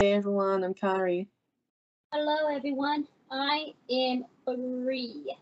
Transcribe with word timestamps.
Hey 0.00 0.12
everyone, 0.12 0.62
I'm 0.62 0.74
Kari. 0.74 1.26
Hello, 2.14 2.54
everyone. 2.54 3.08
I 3.32 3.74
am 3.90 4.26
Bree. 4.46 5.34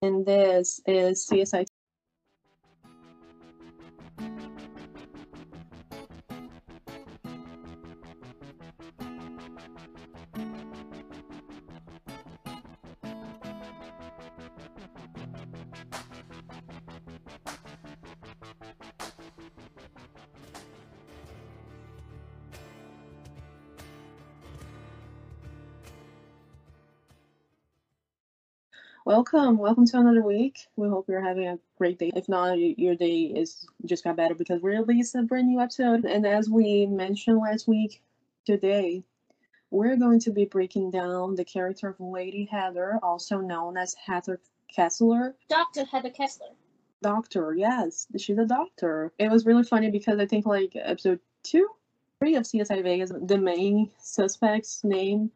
And 0.00 0.24
this 0.24 0.80
is 0.86 1.26
CSI. 1.28 1.66
Welcome, 29.16 29.58
welcome 29.58 29.86
to 29.86 29.98
another 29.98 30.22
week. 30.22 30.66
We 30.74 30.88
hope 30.88 31.08
you're 31.08 31.22
having 31.22 31.46
a 31.46 31.56
great 31.78 32.00
day. 32.00 32.10
If 32.16 32.28
not, 32.28 32.58
your 32.58 32.96
day 32.96 33.20
is 33.26 33.64
just 33.84 34.02
got 34.02 34.16
better 34.16 34.34
because 34.34 34.60
we 34.60 34.76
released 34.76 35.14
a 35.14 35.22
brand 35.22 35.46
new 35.46 35.60
episode. 35.60 36.04
And 36.04 36.26
as 36.26 36.50
we 36.50 36.86
mentioned 36.86 37.38
last 37.38 37.68
week, 37.68 38.02
today 38.44 39.04
we're 39.70 39.94
going 39.94 40.18
to 40.18 40.32
be 40.32 40.46
breaking 40.46 40.90
down 40.90 41.36
the 41.36 41.44
character 41.44 41.90
of 41.90 42.00
Lady 42.00 42.48
Heather, 42.50 42.98
also 43.04 43.38
known 43.38 43.76
as 43.76 43.94
Heather 43.94 44.40
Kessler. 44.74 45.36
Dr. 45.48 45.84
Heather 45.84 46.10
Kessler. 46.10 46.48
Doctor, 47.00 47.54
yes, 47.54 48.08
she's 48.18 48.38
a 48.38 48.44
doctor. 48.44 49.12
It 49.20 49.30
was 49.30 49.46
really 49.46 49.62
funny 49.62 49.92
because 49.92 50.18
I 50.18 50.26
think 50.26 50.44
like 50.44 50.72
episode 50.74 51.20
two, 51.44 51.68
three 52.18 52.34
of 52.34 52.42
CSI 52.42 52.82
Vegas, 52.82 53.12
the 53.26 53.38
main 53.38 53.92
suspect's 53.96 54.82
name, 54.82 55.30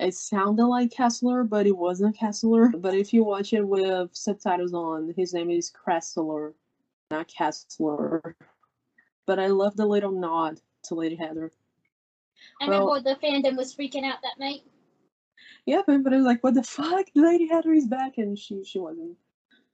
it 0.00 0.14
sounded 0.14 0.66
like 0.66 0.92
Kessler, 0.92 1.44
but 1.44 1.66
it 1.66 1.76
wasn't 1.76 2.16
Kessler. 2.16 2.68
But 2.68 2.94
if 2.94 3.12
you 3.12 3.24
watch 3.24 3.52
it 3.52 3.66
with 3.66 4.14
subtitles 4.14 4.72
on, 4.74 5.12
his 5.16 5.34
name 5.34 5.50
is 5.50 5.72
Kressler, 5.72 6.54
not 7.10 7.28
Kessler. 7.28 8.36
But 9.26 9.38
I 9.38 9.48
love 9.48 9.76
the 9.76 9.86
little 9.86 10.12
nod 10.12 10.60
to 10.84 10.94
Lady 10.94 11.16
Heather. 11.16 11.50
I 12.60 12.68
Well- 12.68 12.86
remember 12.88 13.10
the 13.10 13.26
fandom 13.26 13.56
was 13.56 13.74
freaking 13.74 14.04
out 14.04 14.22
that 14.22 14.38
night. 14.38 14.62
Yeah, 15.66 15.82
but 15.86 16.02
but 16.02 16.14
I 16.14 16.16
was 16.16 16.24
like, 16.24 16.42
what 16.42 16.54
the 16.54 16.62
fuck? 16.62 17.06
Lady 17.14 17.46
Heather 17.46 17.72
is 17.72 17.86
back, 17.86 18.18
and 18.18 18.38
she 18.38 18.64
she 18.64 18.78
wasn't. 18.78 19.16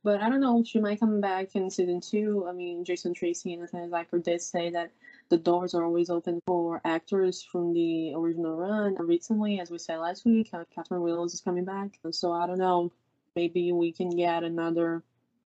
But 0.03 0.21
I 0.21 0.29
don't 0.29 0.41
know. 0.41 0.63
She 0.65 0.81
might 0.81 1.01
come 1.01 1.21
back 1.21 1.55
in 1.55 1.71
season 1.71 2.01
two. 2.01 2.47
I 2.49 2.53
mean, 2.53 2.85
Jason 2.85 3.15
Tracey 3.15 3.53
and 3.53 3.63
Nathaniel 3.63 3.91
Zuiker 3.91 4.23
did 4.23 4.41
say 4.43 4.71
that 4.71 4.91
the 5.31 5.37
doors 5.39 5.75
are 5.75 5.85
always 5.85 6.11
open 6.11 6.41
for 6.47 6.81
actors 6.85 7.43
from 7.43 7.73
the 7.73 8.13
original 8.15 8.57
run. 8.57 8.95
Recently, 8.97 9.59
as 9.61 9.71
we 9.71 9.79
said 9.79 9.99
last 9.99 10.25
week, 10.25 10.51
uh, 10.53 10.65
Catherine 10.75 11.03
Willows 11.03 11.35
is 11.35 11.41
coming 11.41 11.65
back. 11.65 11.99
So 12.11 12.33
I 12.33 12.47
don't 12.47 12.59
know. 12.59 12.93
Maybe 13.35 13.73
we 13.73 13.93
can 13.93 14.11
get 14.11 14.45
another, 14.45 15.03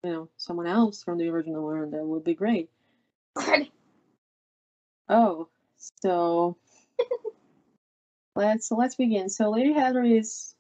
you 0.04 0.12
know, 0.12 0.30
someone 0.38 0.68
else 0.68 1.04
from 1.04 1.18
the 1.18 1.30
original 1.30 1.70
run. 1.70 1.92
That 1.92 2.04
would 2.04 2.24
be 2.24 2.34
great. 2.34 2.70
Oh, 5.08 5.48
so 6.04 6.58
let's 8.36 8.72
let's 8.72 8.96
begin. 8.96 9.30
So 9.30 9.50
Lady 9.50 9.74
Heather 9.74 10.04
is 10.04 10.56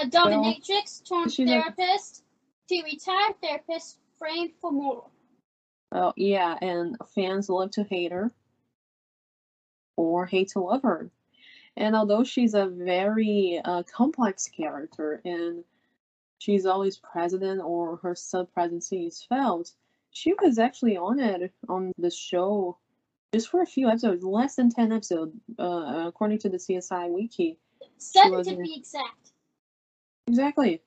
A 0.00 0.06
dominatrix 0.06 1.08
turned 1.08 1.32
she's 1.32 1.48
a- 1.48 1.52
therapist 1.52 2.22
to 2.68 2.82
retired 2.84 3.34
therapist 3.42 3.98
framed 4.18 4.52
for 4.60 4.70
murder. 4.70 5.00
Oh 5.92 6.12
yeah, 6.16 6.56
and 6.60 6.96
fans 7.14 7.48
love 7.48 7.72
to 7.72 7.84
hate 7.84 8.12
her 8.12 8.30
or 9.96 10.26
hate 10.26 10.48
to 10.50 10.60
love 10.60 10.82
her. 10.82 11.10
And 11.76 11.96
although 11.96 12.24
she's 12.24 12.54
a 12.54 12.66
very 12.66 13.60
uh, 13.64 13.82
complex 13.84 14.48
character 14.48 15.20
and 15.24 15.64
she's 16.38 16.66
always 16.66 16.98
president 16.98 17.60
or 17.62 17.96
her 17.96 18.14
sub 18.14 18.52
presidency 18.52 19.06
is 19.06 19.22
felt, 19.22 19.72
she 20.10 20.34
was 20.42 20.58
actually 20.58 20.96
on 20.96 21.20
it 21.20 21.52
on 21.68 21.92
the 21.98 22.10
show 22.10 22.78
just 23.32 23.48
for 23.48 23.62
a 23.62 23.66
few 23.66 23.88
episodes, 23.88 24.24
less 24.24 24.56
than 24.56 24.70
10 24.70 24.92
episodes, 24.92 25.32
uh, 25.58 26.04
according 26.06 26.38
to 26.38 26.48
the 26.48 26.56
CSI 26.56 27.10
Wiki. 27.10 27.58
Seven 27.98 28.44
to 28.44 28.56
be 28.56 28.74
exact. 28.76 29.32
Exactly. 30.26 30.82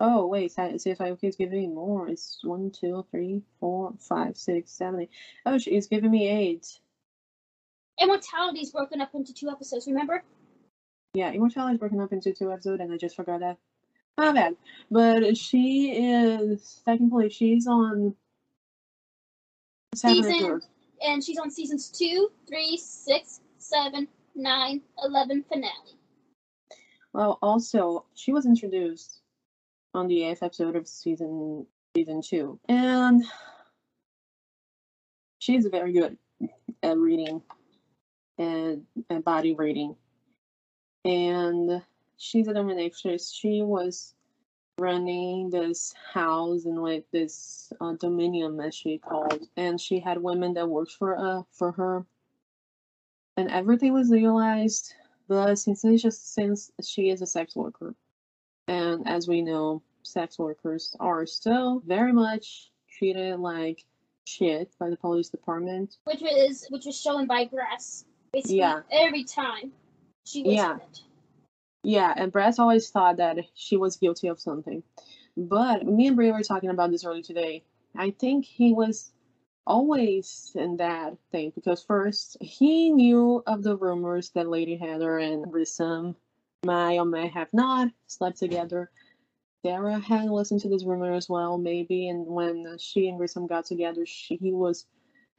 Oh 0.00 0.26
wait, 0.26 0.52
si- 0.52 0.60
CSI 0.62 1.10
Wiki 1.10 1.26
is 1.26 1.36
giving 1.36 1.58
me 1.60 1.66
more. 1.66 2.08
It's 2.08 2.38
one, 2.44 2.70
two, 2.70 3.04
three, 3.10 3.42
four, 3.58 3.92
five, 3.98 4.36
six, 4.36 4.70
seven, 4.70 5.00
eight. 5.00 5.10
Oh, 5.44 5.58
she- 5.58 5.72
it's 5.72 5.88
giving 5.88 6.10
me 6.10 6.28
eight. 6.28 6.80
Immortality 8.00 8.60
is 8.60 8.70
broken 8.70 9.00
up 9.00 9.14
into 9.14 9.34
two 9.34 9.48
episodes, 9.50 9.88
remember? 9.88 10.22
Yeah, 11.14 11.32
Immortality 11.32 11.74
is 11.74 11.80
broken 11.80 12.00
up 12.00 12.12
into 12.12 12.32
two 12.32 12.52
episodes, 12.52 12.80
and 12.80 12.92
I 12.92 12.96
just 12.96 13.16
forgot 13.16 13.40
that. 13.40 13.58
My 14.16 14.32
bad. 14.32 14.56
But 14.90 15.36
she 15.36 15.92
is 15.92 16.80
technically 16.84 17.28
she's 17.30 17.66
on 17.66 18.14
seven 19.94 20.22
Season- 20.22 20.62
And 21.00 21.22
she's 21.24 21.38
on 21.38 21.50
seasons 21.50 21.88
two, 21.90 22.30
three, 22.46 22.76
six, 22.76 23.40
seven, 23.58 24.08
nine, 24.34 24.80
eleven 25.02 25.42
finale. 25.44 25.98
Well, 27.12 27.38
also 27.42 28.04
she 28.14 28.32
was 28.32 28.46
introduced 28.46 29.20
on 29.94 30.08
the 30.08 30.24
eighth 30.24 30.42
episode 30.42 30.76
of 30.76 30.86
season 30.86 31.66
season 31.94 32.22
two, 32.22 32.58
and 32.68 33.24
she's 35.38 35.66
very 35.66 35.92
good 35.92 36.16
at 36.82 36.96
reading 36.96 37.42
and, 38.38 38.84
and 39.10 39.24
body 39.24 39.54
reading. 39.54 39.96
And 41.04 41.82
she's 42.16 42.48
a 42.48 42.52
dominatrix. 42.52 43.34
She 43.34 43.62
was 43.62 44.14
running 44.78 45.50
this 45.50 45.94
house 46.12 46.64
and 46.64 46.82
like 46.82 47.04
this 47.12 47.72
uh, 47.80 47.94
dominion, 47.94 48.60
as 48.60 48.74
she 48.74 48.98
called, 48.98 49.46
and 49.56 49.80
she 49.80 49.98
had 49.98 50.22
women 50.22 50.54
that 50.54 50.68
worked 50.68 50.92
for 50.92 51.18
uh 51.18 51.42
for 51.52 51.72
her, 51.72 52.06
and 53.36 53.50
everything 53.50 53.92
was 53.92 54.10
legalized. 54.10 54.94
But 55.28 55.56
since 55.56 55.82
just 56.00 56.32
since 56.32 56.70
she 56.82 57.10
is 57.10 57.22
a 57.22 57.26
sex 57.26 57.54
worker, 57.56 57.94
and 58.68 59.08
as 59.08 59.26
we 59.26 59.42
know, 59.42 59.82
sex 60.02 60.38
workers 60.38 60.94
are 61.00 61.26
still 61.26 61.80
very 61.86 62.12
much 62.12 62.70
treated 62.90 63.40
like 63.40 63.84
shit 64.26 64.70
by 64.78 64.90
the 64.90 64.96
police 64.96 65.28
department. 65.28 65.96
Which 66.04 66.20
was 66.20 66.66
which 66.70 66.84
was 66.86 67.00
shown 67.00 67.26
by 67.26 67.46
Brass. 67.46 68.04
Basically 68.32 68.58
Yeah. 68.58 68.82
every 68.92 69.24
time 69.24 69.72
she 70.24 70.42
was 70.42 70.54
Yeah. 70.54 70.76
it. 70.76 71.02
Yeah, 71.82 72.12
and 72.16 72.30
Brass 72.30 72.58
always 72.58 72.90
thought 72.90 73.16
that 73.16 73.38
she 73.54 73.76
was 73.76 73.96
guilty 73.96 74.28
of 74.28 74.38
something. 74.40 74.82
But 75.36 75.86
me 75.86 76.08
and 76.08 76.16
Bree 76.16 76.32
were 76.32 76.42
talking 76.42 76.70
about 76.70 76.90
this 76.90 77.04
earlier 77.04 77.22
today. 77.22 77.64
I 77.96 78.10
think 78.10 78.44
he 78.44 78.72
was 78.72 79.12
always 79.66 80.52
in 80.54 80.76
that 80.78 81.16
thing 81.30 81.52
because 81.54 81.82
first 81.82 82.36
he 82.40 82.90
knew 82.90 83.42
of 83.46 83.62
the 83.62 83.76
rumors 83.76 84.30
that 84.30 84.48
Lady 84.48 84.76
Heather 84.76 85.18
and 85.18 85.50
Grissom 85.50 86.16
may 86.64 86.98
or 86.98 87.04
may 87.04 87.28
have 87.28 87.52
not 87.52 87.88
slept 88.06 88.38
together. 88.38 88.90
Sara 89.64 89.98
had 89.98 90.30
listened 90.30 90.60
to 90.60 90.68
this 90.68 90.84
rumor 90.84 91.12
as 91.12 91.28
well, 91.28 91.58
maybe, 91.58 92.08
and 92.08 92.26
when 92.26 92.76
she 92.78 93.08
and 93.08 93.18
Grissom 93.18 93.46
got 93.46 93.64
together, 93.64 94.06
she, 94.06 94.36
he 94.36 94.52
was 94.52 94.86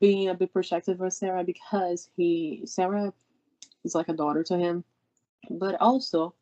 being 0.01 0.29
a 0.29 0.33
bit 0.33 0.53
protective 0.53 0.99
of 1.01 1.13
Sara 1.13 1.43
because 1.43 2.09
he 2.15 2.61
Sara 2.65 3.13
is 3.83 3.95
like 3.95 4.09
a 4.09 4.13
daughter 4.13 4.43
to 4.43 4.57
him 4.57 4.83
but 5.49 5.75
also 5.79 6.33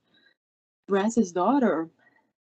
Brass's 0.88 1.32
daughter, 1.32 1.90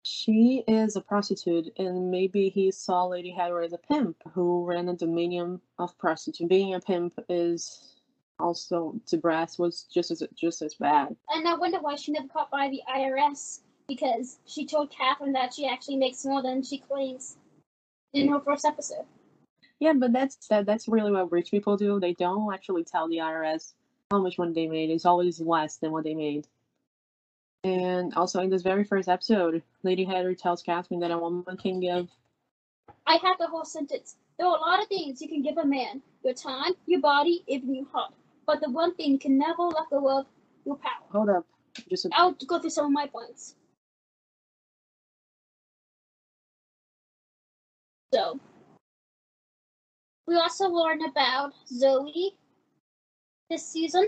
she 0.03 0.63
is 0.67 0.95
a 0.95 1.01
prostitute, 1.01 1.71
and 1.77 2.11
maybe 2.11 2.49
he 2.49 2.71
saw 2.71 3.05
Lady 3.05 3.31
Heather 3.31 3.61
as 3.61 3.73
a 3.73 3.77
pimp 3.77 4.17
who 4.33 4.65
ran 4.65 4.89
a 4.89 4.95
dominion 4.95 5.59
of 5.79 5.97
prostitute. 5.97 6.47
Being 6.47 6.75
a 6.75 6.79
pimp 6.79 7.13
is 7.27 7.94
also 8.39 8.99
to 9.07 9.17
Brass 9.17 9.57
was 9.57 9.85
just 9.93 10.11
as 10.11 10.23
just 10.35 10.61
as 10.61 10.73
bad. 10.75 11.15
And 11.29 11.47
I 11.47 11.55
wonder 11.55 11.79
why 11.79 11.95
she 11.95 12.11
never 12.11 12.27
caught 12.27 12.51
by 12.51 12.69
the 12.69 12.81
IRS 12.93 13.61
because 13.87 14.39
she 14.45 14.65
told 14.65 14.91
Catherine 14.91 15.33
that 15.33 15.53
she 15.53 15.67
actually 15.67 15.97
makes 15.97 16.25
more 16.25 16.41
than 16.41 16.63
she 16.63 16.79
claims 16.79 17.37
in 18.13 18.27
her 18.29 18.39
first 18.39 18.65
episode. 18.65 19.05
Yeah, 19.79 19.93
but 19.93 20.13
that's 20.13 20.47
that, 20.47 20.65
that's 20.65 20.87
really 20.87 21.11
what 21.11 21.31
rich 21.31 21.51
people 21.51 21.77
do. 21.77 21.99
They 21.99 22.13
don't 22.13 22.53
actually 22.53 22.83
tell 22.83 23.07
the 23.07 23.17
IRS 23.17 23.73
how 24.11 24.21
much 24.21 24.37
money 24.37 24.53
they 24.53 24.67
made. 24.67 24.89
It's 24.89 25.05
always 25.05 25.39
less 25.39 25.77
than 25.77 25.91
what 25.91 26.03
they 26.03 26.15
made. 26.15 26.47
And 27.63 28.13
also 28.13 28.41
in 28.41 28.49
this 28.49 28.61
very 28.61 28.83
first 28.83 29.09
episode, 29.09 29.63
Lady 29.83 30.03
Heather 30.03 30.35
tells 30.35 30.61
Catherine 30.61 30.99
that 30.99 31.11
a 31.11 31.17
woman 31.17 31.57
can 31.57 31.79
give 31.79 32.07
I 33.07 33.17
have 33.23 33.37
the 33.37 33.47
whole 33.47 33.65
sentence. 33.65 34.15
There 34.37 34.47
are 34.47 34.57
a 34.57 34.59
lot 34.59 34.81
of 34.81 34.87
things 34.87 35.21
you 35.21 35.27
can 35.27 35.41
give 35.41 35.57
a 35.57 35.65
man 35.65 36.01
your 36.23 36.33
time, 36.33 36.73
your 36.85 37.01
body, 37.01 37.43
even 37.47 37.73
your 37.73 37.85
heart. 37.91 38.13
But 38.47 38.61
the 38.61 38.69
one 38.69 38.95
thing 38.95 39.11
you 39.11 39.19
can 39.19 39.37
never 39.37 39.63
let 39.63 39.89
go 39.89 40.19
of 40.19 40.25
your 40.65 40.77
power. 40.77 41.05
hold 41.11 41.29
up 41.29 41.45
just 41.89 42.05
a 42.05 42.09
I'll 42.13 42.33
go 42.33 42.59
through 42.59 42.69
some 42.69 42.85
of 42.85 42.91
my 42.91 43.07
points. 43.07 43.55
So, 48.13 48.39
we 50.27 50.35
also 50.35 50.69
learn 50.69 51.03
about 51.03 51.53
Zoe, 51.67 52.35
this 53.49 53.65
season. 53.67 54.07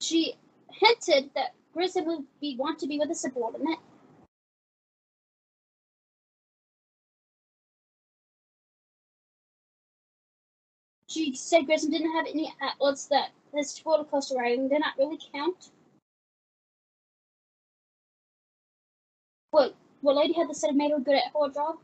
She 0.00 0.34
hinted 0.70 1.30
that 1.34 1.54
Grissom 1.72 2.06
would 2.06 2.24
be 2.40 2.56
want 2.56 2.78
to 2.80 2.86
be 2.86 2.98
with 2.98 3.10
a 3.10 3.14
subordinate. 3.14 3.78
She 11.10 11.34
said 11.34 11.66
Grissom 11.66 11.90
didn't 11.90 12.12
have 12.12 12.26
any 12.26 12.46
uh, 12.62 12.66
outlets 12.66 13.06
that 13.06 13.30
his 13.52 13.82
roller 13.84 14.04
coaster 14.04 14.36
riding 14.36 14.68
did 14.68 14.78
not 14.78 14.96
really 14.96 15.18
count. 15.34 15.70
What 19.50 19.74
what 20.02 20.14
lady 20.14 20.34
Heather 20.34 20.54
said 20.54 20.76
made 20.76 20.92
her 20.92 21.00
good 21.00 21.16
at 21.16 21.32
her 21.34 21.52
job? 21.52 21.78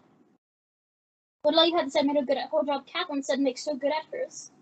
What 1.42 1.56
lady 1.56 1.72
Heather 1.76 1.90
said 1.90 2.06
made 2.06 2.16
her 2.16 2.22
good 2.22 2.36
at 2.36 2.50
her 2.52 2.64
job? 2.64 2.86
Catherine 2.86 3.24
said 3.24 3.40
makes 3.40 3.66
her 3.66 3.74
good 3.74 3.90
at 3.90 4.04
hers. 4.12 4.52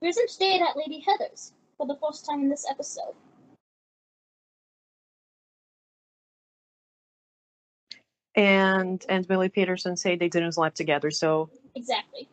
Grissom 0.00 0.28
stayed 0.28 0.62
at 0.62 0.76
Lady 0.76 1.00
Heather's 1.00 1.52
for 1.76 1.88
the 1.88 1.96
first 1.96 2.24
time 2.24 2.42
in 2.42 2.48
this 2.48 2.66
episode. 2.70 3.14
And 8.38 9.04
and 9.10 9.28
Billy 9.28 9.50
Petersen 9.50 9.96
say 9.98 10.16
they 10.16 10.30
didn't 10.30 10.52
sleep 10.52 10.74
together, 10.74 11.10
so 11.10 11.50
Exactly. 11.76 12.28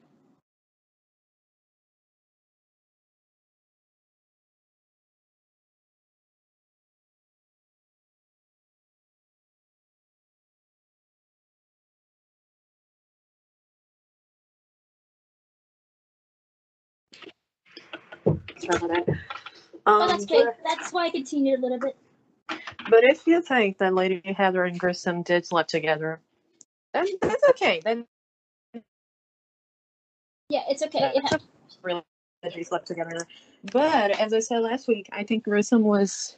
sorry 18.60 18.78
about 18.78 19.08
that. 19.08 19.18
But 19.86 19.92
Um, 19.92 20.08
that's 20.10 20.26
okay. 20.26 20.44
That's 20.66 20.94
why 20.94 21.06
I 21.08 21.12
continued 21.12 21.60
a 21.60 21.64
little 21.64 21.80
bit. 21.80 21.98
But 22.90 23.04
if 23.04 23.26
you 23.26 23.42
think 23.42 23.80
that 23.80 23.94
Lady 23.94 24.22
Heather 24.38 24.64
and 24.64 24.80
Grissom 24.80 25.24
did 25.24 25.46
sleep 25.46 25.68
together, 25.68 26.20
then 26.94 27.08
that's 27.22 27.44
okay. 27.50 27.82
Then 27.84 28.06
Yeah, 30.50 30.62
it's 30.70 30.84
okay. 30.84 31.12
That's 31.30 31.46
really 31.82 32.04
that 32.44 32.54
they 32.54 32.64
slept 32.64 32.88
together. 32.88 33.26
But 33.72 34.20
as 34.20 34.34
I 34.34 34.40
said 34.40 34.60
last 34.60 34.88
week, 34.88 35.10
I 35.12 35.24
think 35.24 35.44
Grissom 35.44 35.84
was 35.84 36.38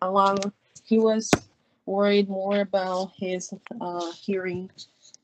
along. 0.00 0.38
He 0.84 0.98
was 0.98 1.30
worried 1.86 2.28
more 2.28 2.60
about 2.60 3.12
his 3.16 3.52
uh, 3.80 4.12
hearing, 4.12 4.70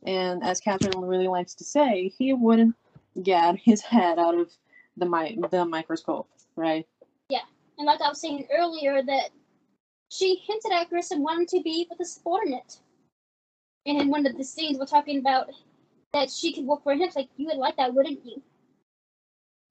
and 0.05 0.43
as 0.43 0.61
Catherine 0.61 1.01
really 1.01 1.29
likes 1.29 1.55
to 1.55 1.65
say, 1.65 2.09
he 2.19 2.33
wouldn't 2.33 2.75
get 3.23 3.57
his 3.57 3.81
head 3.83 4.19
out 4.19 4.35
of 4.37 4.51
the 4.97 5.07
mi- 5.07 5.39
the 5.51 5.65
microscope, 5.65 6.29
right? 6.57 6.87
Yeah, 7.29 7.43
and 7.79 7.87
like 7.87 8.01
I 8.01 8.09
was 8.09 8.21
saying 8.21 8.49
earlier, 8.53 9.03
that 9.03 9.31
she 10.09 10.37
hinted 10.47 10.73
at 10.73 10.89
Grissom 10.89 11.23
wanting 11.23 11.47
to 11.49 11.63
be 11.63 11.87
with 11.91 12.01
a 12.01 12.05
subordinate. 12.05 12.79
And 13.87 14.01
in 14.01 14.09
one 14.09 14.27
of 14.27 14.37
the 14.37 14.45
scenes, 14.45 14.79
we're 14.79 14.87
talking 14.87 15.19
about 15.19 15.49
that 16.13 16.31
she 16.31 16.53
could 16.53 16.65
work 16.65 16.83
for 16.83 16.93
him. 16.93 17.03
It's 17.03 17.17
like, 17.17 17.29
you 17.37 17.47
would 17.47 17.57
like 17.57 17.77
that, 17.77 17.95
wouldn't 17.95 18.25
you? 18.25 18.43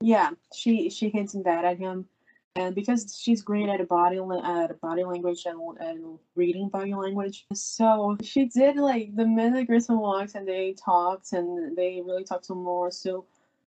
Yeah, 0.01 0.31
she 0.53 0.89
she 0.91 1.09
hinted 1.09 1.45
that 1.45 1.65
at 1.65 1.79
him, 1.79 2.07
and 2.55 2.75
because 2.75 3.19
she's 3.19 3.41
great 3.41 3.67
at 3.67 3.87
body 3.87 4.19
at 4.43 4.79
body 4.79 5.03
language 5.03 5.45
and, 5.45 5.59
and 5.79 6.19
reading 6.35 6.69
body 6.69 6.93
language, 6.93 7.47
so 7.53 8.15
she 8.21 8.45
did 8.45 8.77
like 8.77 9.15
the 9.15 9.25
minute 9.25 9.65
Grissom 9.65 9.99
walks 9.99 10.35
and 10.35 10.47
they 10.47 10.73
talked 10.73 11.33
and 11.33 11.75
they 11.75 12.01
really 12.05 12.23
talked 12.23 12.45
some 12.45 12.61
more. 12.61 12.91
So 12.91 13.25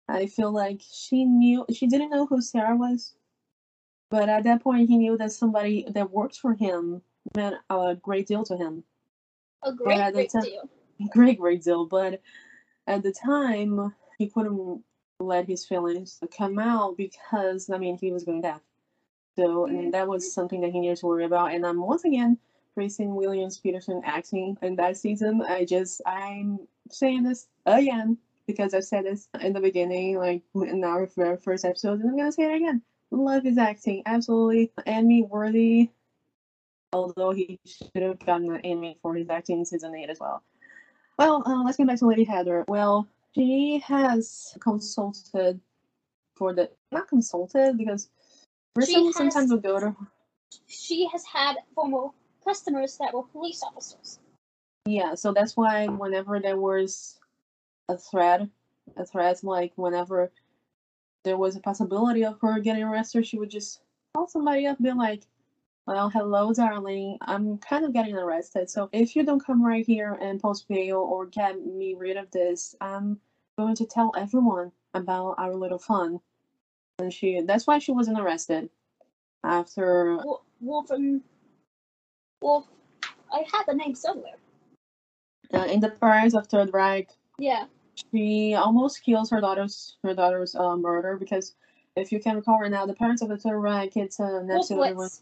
I 0.07 0.27
feel 0.27 0.51
like 0.51 0.81
she 0.91 1.25
knew 1.25 1.65
she 1.73 1.87
didn't 1.87 2.11
know 2.11 2.27
who 2.27 2.39
Sara 2.39 2.75
was, 2.75 3.15
but 4.11 4.29
at 4.29 4.43
that 4.43 4.61
point 4.61 4.87
he 4.87 4.97
knew 4.97 5.17
that 5.17 5.31
somebody 5.31 5.87
that 5.89 6.11
worked 6.11 6.37
for 6.37 6.53
him 6.53 7.01
meant 7.35 7.55
a 7.71 7.95
great 7.95 8.27
deal 8.27 8.43
to 8.43 8.55
him 8.55 8.83
A 9.63 9.73
great, 9.73 10.13
great 10.13 10.29
time- 10.29 10.43
deal. 10.43 10.69
great, 11.09 11.39
great 11.39 11.63
deal. 11.63 11.85
But 11.85 12.21
at 12.87 13.03
the 13.03 13.11
time, 13.11 13.93
he 14.17 14.27
couldn't 14.27 14.83
let 15.19 15.47
his 15.47 15.65
feelings 15.65 16.19
come 16.35 16.59
out 16.59 16.97
because, 16.97 17.69
I 17.69 17.77
mean, 17.77 17.97
he 17.97 18.11
was 18.11 18.23
going 18.23 18.41
deaf. 18.41 18.61
So, 19.37 19.65
and 19.65 19.77
mm-hmm. 19.77 19.89
that 19.91 20.07
was 20.07 20.33
something 20.33 20.61
that 20.61 20.71
he 20.71 20.79
needed 20.79 20.97
to 20.97 21.05
worry 21.05 21.25
about. 21.25 21.53
And 21.53 21.65
I'm 21.65 21.81
once 21.81 22.05
again 22.05 22.37
praising 22.73 23.15
Williams 23.15 23.59
Petersen 23.59 24.01
acting 24.05 24.57
in 24.61 24.75
that 24.77 24.97
season. 24.97 25.41
I 25.41 25.65
just, 25.65 26.01
I'm 26.05 26.59
saying 26.89 27.23
this 27.23 27.47
again 27.65 28.17
because 28.47 28.73
I 28.73 28.79
said 28.81 29.05
this 29.05 29.27
in 29.41 29.53
the 29.53 29.61
beginning, 29.61 30.17
like 30.17 30.41
in 30.55 30.83
our 30.83 31.07
very 31.15 31.37
first 31.37 31.65
episode, 31.65 31.99
and 31.99 32.09
I'm 32.09 32.17
going 32.17 32.27
to 32.27 32.31
say 32.31 32.43
it 32.43 32.55
again. 32.55 32.81
Love 33.11 33.43
his 33.43 33.57
acting. 33.57 34.01
Absolutely 34.05 34.71
Emmy 34.85 35.21
worthy. 35.21 35.89
Although 36.93 37.31
he 37.31 37.59
should 37.65 38.01
have 38.01 38.19
gotten 38.25 38.51
an 38.53 38.61
Emmy 38.61 38.97
for 39.01 39.13
his 39.15 39.29
acting 39.29 39.59
in 39.59 39.65
season 39.65 39.95
8 39.95 40.09
as 40.09 40.19
well. 40.19 40.43
Well, 41.17 41.43
uh, 41.45 41.63
let's 41.63 41.77
get 41.77 41.87
back 41.87 41.99
to 41.99 42.07
Lady 42.07 42.23
Heather. 42.23 42.65
Well, 42.67 43.07
she 43.35 43.79
has 43.85 44.57
consulted 44.59 45.59
for 46.35 46.53
the 46.53 46.71
not 46.91 47.07
consulted 47.07 47.77
because 47.77 48.09
Grissom 48.75 49.05
has- 49.05 49.15
sometimes 49.15 49.51
would 49.51 49.63
go 49.63 49.79
to 49.79 49.95
She 50.67 51.07
has 51.07 51.23
had 51.25 51.57
former 51.75 52.09
customers 52.43 52.97
that 52.97 53.13
were 53.13 53.23
police 53.23 53.61
officers. 53.63 54.19
yeah, 54.85 55.15
so 55.15 55.31
that's 55.31 55.55
why 55.55 55.87
whenever 55.87 56.39
there 56.39 56.57
was 56.59 57.19
a 57.87 57.97
threat, 57.97 58.47
a 58.97 59.05
threat 59.05 59.43
like 59.43 59.73
whenever 59.75 60.31
there 61.23 61.37
was 61.37 61.55
a 61.55 61.59
possibility 61.59 62.23
of 62.25 62.39
her 62.41 62.59
getting 62.59 62.83
arrested, 62.83 63.25
she 63.25 63.37
would 63.39 63.49
just 63.51 63.81
call 64.15 64.27
somebody 64.27 64.65
up, 64.67 64.81
be 64.81 64.91
like, 64.91 65.27
"Well, 65.87 66.09
hello, 66.09 66.53
darling, 66.53 67.17
I'm 67.21 67.57
kind 67.59 67.85
of 67.85 67.93
getting 67.93 68.15
arrested. 68.15 68.69
So 68.69 68.89
if 68.91 69.15
you 69.15 69.23
don't 69.23 69.43
come 69.43 69.63
right 69.63 69.85
here 69.85 70.13
and 70.21 70.41
post 70.41 70.67
bail 70.67 70.97
or 70.97 71.25
get 71.27 71.63
me 71.65 71.93
rid 71.95 72.17
of 72.17 72.31
this, 72.31 72.75
I'm 72.81 73.19
going 73.57 73.75
to 73.75 73.85
tell 73.85 74.11
everyone 74.17 74.71
about 74.93 75.35
our 75.37 75.55
little 75.55 75.79
fun." 75.79 76.19
And 76.99 77.13
she 77.13 77.41
that's 77.41 77.67
why 77.67 77.79
she 77.79 77.91
wasn't 77.91 78.19
arrested 78.19 78.69
after 79.43 80.17
Wolf, 80.23 80.41
Wolf 80.59 80.91
and 80.91 81.21
Wolf. 82.41 82.67
I 83.33 83.45
had 83.51 83.63
the 83.67 83.73
name 83.75 83.95
somewhere. 83.95 84.37
uh, 85.53 85.65
in 85.65 85.79
the 85.79 85.89
Pirates 85.89 86.33
of 86.35 86.47
Third 86.47 86.73
Reich. 86.73 87.09
Yeah. 87.39 87.65
She 88.11 88.55
almost 88.55 89.03
kills 89.03 89.29
her 89.29 89.41
daughter's 89.41 89.97
her 90.03 90.13
daughter's 90.13 90.55
uh, 90.55 90.75
murder 90.75 91.17
because 91.17 91.55
if 91.95 92.11
you 92.11 92.19
can 92.19 92.37
recall 92.37 92.59
right 92.59 92.71
now, 92.71 92.85
the 92.85 92.93
Pirates 92.93 93.21
of 93.21 93.29
the 93.29 93.37
Third 93.37 93.59
Reich, 93.59 93.95
it's 93.97 94.19
uh, 94.19 94.41
Nancy 94.43 94.75
Wolfowitz. 94.75 95.21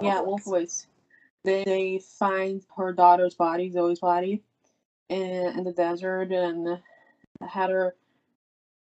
yeah, 0.00 0.20
Wolfowitz. 0.20 0.86
They 1.44 1.64
they 1.64 1.98
find 2.18 2.62
her 2.76 2.92
daughter's 2.92 3.34
body, 3.34 3.70
Zoe's 3.70 4.00
body, 4.00 4.42
in 5.08 5.58
in 5.58 5.64
the 5.64 5.72
desert, 5.72 6.32
and 6.32 6.78
Heather 7.46 7.96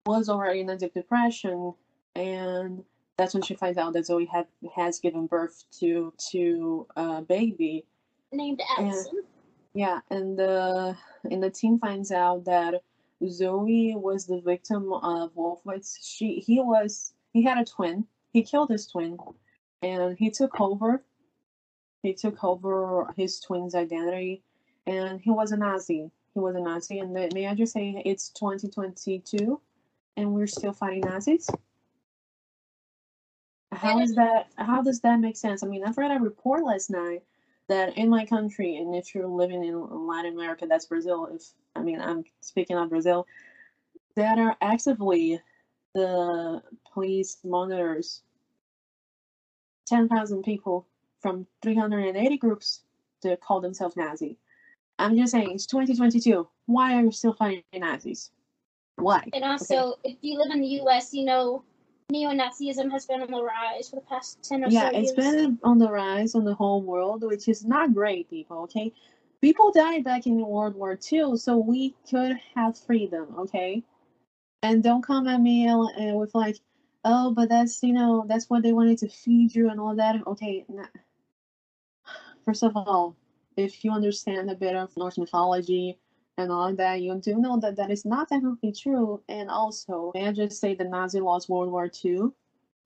was 0.06 0.28
already 0.28 0.60
in 0.60 0.70
a 0.70 0.76
deep 0.76 0.94
depression, 0.94 1.74
and 2.14 2.82
that's 3.16 3.34
when 3.34 3.42
she 3.42 3.54
finds 3.54 3.78
out 3.78 3.92
that 3.92 4.06
Zoe 4.06 4.24
had 4.24 4.46
has 4.74 4.98
given 4.98 5.26
birth 5.26 5.64
to 5.78 6.12
to 6.30 6.86
a 6.96 7.22
baby, 7.22 7.84
Named 8.32 8.60
Allison. 8.78 9.22
yeah, 9.74 10.00
and 10.10 10.38
the 10.38 10.96
and 11.30 11.42
the 11.42 11.50
team 11.50 11.78
finds 11.78 12.10
out 12.10 12.44
that 12.46 12.82
Zoe 13.28 13.94
was 13.96 14.26
the 14.26 14.40
victim 14.40 14.92
of 14.92 15.34
Wolfowitz. 15.34 15.98
She 16.02 16.40
he 16.40 16.60
was 16.60 17.12
he 17.32 17.42
had 17.42 17.58
a 17.58 17.64
twin. 17.64 18.06
He 18.32 18.42
killed 18.42 18.70
his 18.70 18.86
twin, 18.86 19.18
and 19.82 20.16
he 20.18 20.30
took 20.30 20.60
over. 20.60 21.04
He 22.02 22.14
took 22.14 22.42
over 22.42 23.12
his 23.16 23.40
twin's 23.40 23.74
identity, 23.74 24.42
and 24.86 25.20
he 25.20 25.30
was 25.30 25.52
a 25.52 25.56
Nazi. 25.56 26.10
He 26.32 26.40
was 26.40 26.56
a 26.56 26.60
Nazi, 26.60 27.00
and 27.00 27.14
the, 27.14 27.30
may 27.34 27.46
I 27.46 27.54
just 27.54 27.72
say 27.72 28.02
it's 28.06 28.30
2022, 28.30 29.60
and 30.16 30.32
we're 30.32 30.46
still 30.46 30.72
fighting 30.72 31.02
Nazis. 31.02 31.50
How 33.72 34.00
is 34.00 34.14
that? 34.14 34.48
How 34.56 34.82
does 34.82 35.00
that 35.00 35.20
make 35.20 35.36
sense? 35.36 35.62
I 35.62 35.66
mean, 35.66 35.84
I've 35.84 35.98
read 35.98 36.10
a 36.10 36.20
report 36.20 36.64
last 36.64 36.90
night 36.90 37.22
that 37.68 37.96
in 37.96 38.08
my 38.08 38.24
country, 38.24 38.76
and 38.76 38.94
if 38.94 39.14
you're 39.14 39.26
living 39.26 39.64
in 39.64 40.06
Latin 40.06 40.34
America, 40.34 40.66
that's 40.68 40.86
Brazil. 40.86 41.28
If 41.32 41.42
I 41.76 41.82
mean, 41.82 42.00
I'm 42.00 42.24
speaking 42.40 42.76
of 42.76 42.90
Brazil, 42.90 43.26
that 44.16 44.38
are 44.38 44.56
actively 44.60 45.40
the 45.94 46.62
police 46.92 47.38
monitors 47.44 48.22
10,000 49.86 50.42
people 50.42 50.86
from 51.20 51.46
380 51.62 52.36
groups 52.38 52.82
to 53.22 53.36
call 53.36 53.60
themselves 53.60 53.96
Nazi. 53.96 54.36
I'm 54.98 55.16
just 55.16 55.32
saying, 55.32 55.50
it's 55.52 55.66
2022. 55.66 56.46
Why 56.66 56.94
are 56.94 57.04
you 57.04 57.12
still 57.12 57.32
fighting 57.32 57.62
Nazis? 57.74 58.30
Why? 58.96 59.24
And 59.32 59.44
also, 59.44 59.94
if 60.04 60.16
you 60.20 60.38
live 60.38 60.50
in 60.52 60.60
the 60.60 60.66
U.S., 60.66 61.12
you 61.14 61.24
know 61.24 61.64
neo-Nazism 62.10 62.90
has 62.90 63.06
been 63.06 63.22
on 63.22 63.30
the 63.30 63.42
rise 63.42 63.88
for 63.88 63.96
the 63.96 64.02
past 64.02 64.42
ten 64.42 64.64
or 64.64 64.70
so 64.70 64.72
years. 64.72 64.92
yeah, 64.92 64.98
it's 64.98 65.12
been 65.12 65.58
on 65.62 65.78
the 65.78 65.90
rise 65.90 66.34
on 66.34 66.44
the 66.44 66.54
whole 66.54 66.82
world, 66.82 67.22
which 67.22 67.48
is 67.48 67.64
not 67.64 67.94
great, 67.94 68.28
people. 68.28 68.58
Okay, 68.58 68.92
people 69.40 69.72
died 69.72 70.04
back 70.04 70.26
in 70.26 70.40
World 70.40 70.74
War 70.74 70.98
II, 71.10 71.36
so 71.36 71.56
we 71.56 71.94
could 72.08 72.36
have 72.54 72.78
freedom, 72.78 73.34
okay? 73.38 73.82
And 74.62 74.82
don't 74.82 75.02
come 75.02 75.26
at 75.26 75.40
me 75.40 75.68
uh, 75.68 76.14
with 76.14 76.34
like, 76.34 76.56
oh, 77.04 77.32
but 77.32 77.48
that's 77.48 77.82
you 77.82 77.92
know 77.92 78.24
that's 78.28 78.50
what 78.50 78.62
they 78.62 78.72
wanted 78.72 78.98
to 78.98 79.08
feed 79.08 79.54
you 79.54 79.70
and 79.70 79.80
all 79.80 79.96
that. 79.96 80.26
Okay, 80.26 80.64
nah. 80.68 80.84
first 82.44 82.62
of 82.62 82.76
all, 82.76 83.16
if 83.56 83.84
you 83.84 83.90
understand 83.90 84.50
a 84.50 84.54
bit 84.54 84.76
of 84.76 84.94
Norse 84.96 85.18
mythology 85.18 85.98
and 86.36 86.52
all 86.52 86.74
that, 86.74 87.00
you 87.00 87.14
do 87.20 87.36
know 87.36 87.58
that 87.60 87.76
that 87.76 87.90
is 87.90 88.04
not 88.04 88.28
definitely 88.28 88.72
true. 88.72 89.22
And 89.28 89.50
also, 89.50 90.12
may 90.14 90.28
I 90.28 90.32
just 90.32 90.60
say 90.60 90.74
the 90.74 90.84
Nazi 90.84 91.20
lost 91.20 91.48
World 91.48 91.70
War 91.70 91.90
II? 92.04 92.30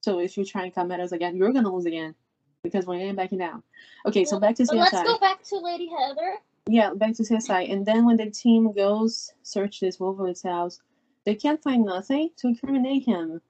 So 0.03 0.21
if 0.21 0.37
you 0.37 0.45
try 0.45 0.65
and 0.65 0.75
come 0.75 0.93
at 0.93 1.01
us 1.01 1.13
again, 1.13 1.37
you're 1.37 1.53
gonna 1.53 1.73
lose 1.73 1.87
again 1.87 2.15
because 2.65 2.87
we 2.87 2.97
ain't 2.97 3.17
backing 3.17 3.39
down. 3.39 3.63
Okay, 4.07 4.25
so 4.25 4.41
back 4.41 4.57
to 4.57 4.65
CSI. 4.65 4.75
let's 4.75 5.03
go 5.03 5.19
back 5.19 5.45
to 5.45 5.59
Lady 5.59 5.89
Heather. 5.89 6.39
Yeah, 6.67 6.95
back 6.95 7.15
to 7.15 7.23
CSI. 7.23 7.71
And 7.71 7.87
then 7.87 8.05
when 8.07 8.17
the 8.17 8.31
team 8.31 8.73
goes 8.73 9.31
search 9.43 9.79
this 9.79 9.99
Wolfwood's 9.99 10.43
house, 10.43 10.81
they 11.25 11.37
can't 11.37 11.63
find 11.63 11.85
nothing 11.85 12.31
to 12.39 12.49
incriminate 12.49 13.05
him. 13.05 13.41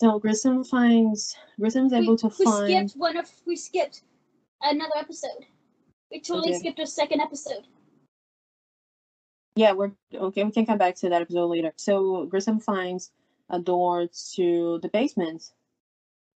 So 0.00 0.18
Grissom 0.18 0.64
finds 0.64 1.36
Grissom's 1.58 1.92
We, 1.92 1.98
able 1.98 2.16
to 2.18 2.32
we 2.38 2.44
find 2.44 2.90
skipped 2.90 3.00
one 3.00 3.16
of 3.16 3.30
we 3.46 3.54
skipped 3.56 4.02
another 4.60 4.96
episode. 4.98 5.46
We 6.10 6.20
totally 6.20 6.50
Okay. 6.50 6.58
skipped 6.58 6.80
a 6.80 6.86
second 6.86 7.20
episode. 7.20 7.66
Yeah, 9.54 9.72
we're 9.72 9.92
okay, 10.12 10.42
we 10.42 10.50
can 10.50 10.66
come 10.66 10.78
back 10.78 10.96
to 10.96 11.08
that 11.08 11.22
episode 11.22 11.46
later. 11.46 11.72
So 11.76 12.26
Grissom 12.26 12.58
finds 12.58 13.12
a 13.48 13.60
door 13.60 14.08
to 14.34 14.80
the 14.82 14.88
basement. 14.88 15.52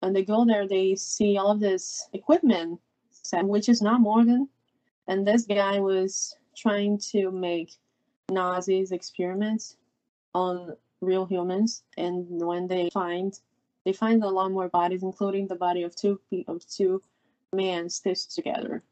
And 0.07 0.15
they 0.15 0.25
go 0.25 0.45
there, 0.45 0.69
they 0.69 0.95
see 0.95 1.37
all 1.37 1.51
of 1.51 1.59
this 1.59 2.09
equipment, 2.13 2.81
which 3.33 3.69
is 3.69 3.83
not 3.83 4.01
Morgan. 4.01 4.49
And 5.09 5.27
this 5.27 5.47
guy 5.47 5.81
was 5.81 6.37
trying 6.57 6.99
to 7.11 7.33
make 7.33 7.73
Nazis 8.31 8.93
experiments 8.93 9.77
on 10.33 10.77
real 11.01 11.27
humans. 11.27 11.83
And 11.97 12.25
when 12.29 12.69
they 12.69 12.89
find 12.91 13.37
they 13.85 13.93
find 13.93 14.23
a 14.23 14.29
lot 14.29 14.53
more 14.53 14.69
bodies, 14.69 15.03
including 15.03 15.49
the 15.49 15.57
body 15.57 15.83
of 15.83 15.97
two 15.97 16.21
of 16.47 16.65
two 16.69 17.03
men 17.53 17.91
stitched 17.91 18.31
together. 18.33 18.85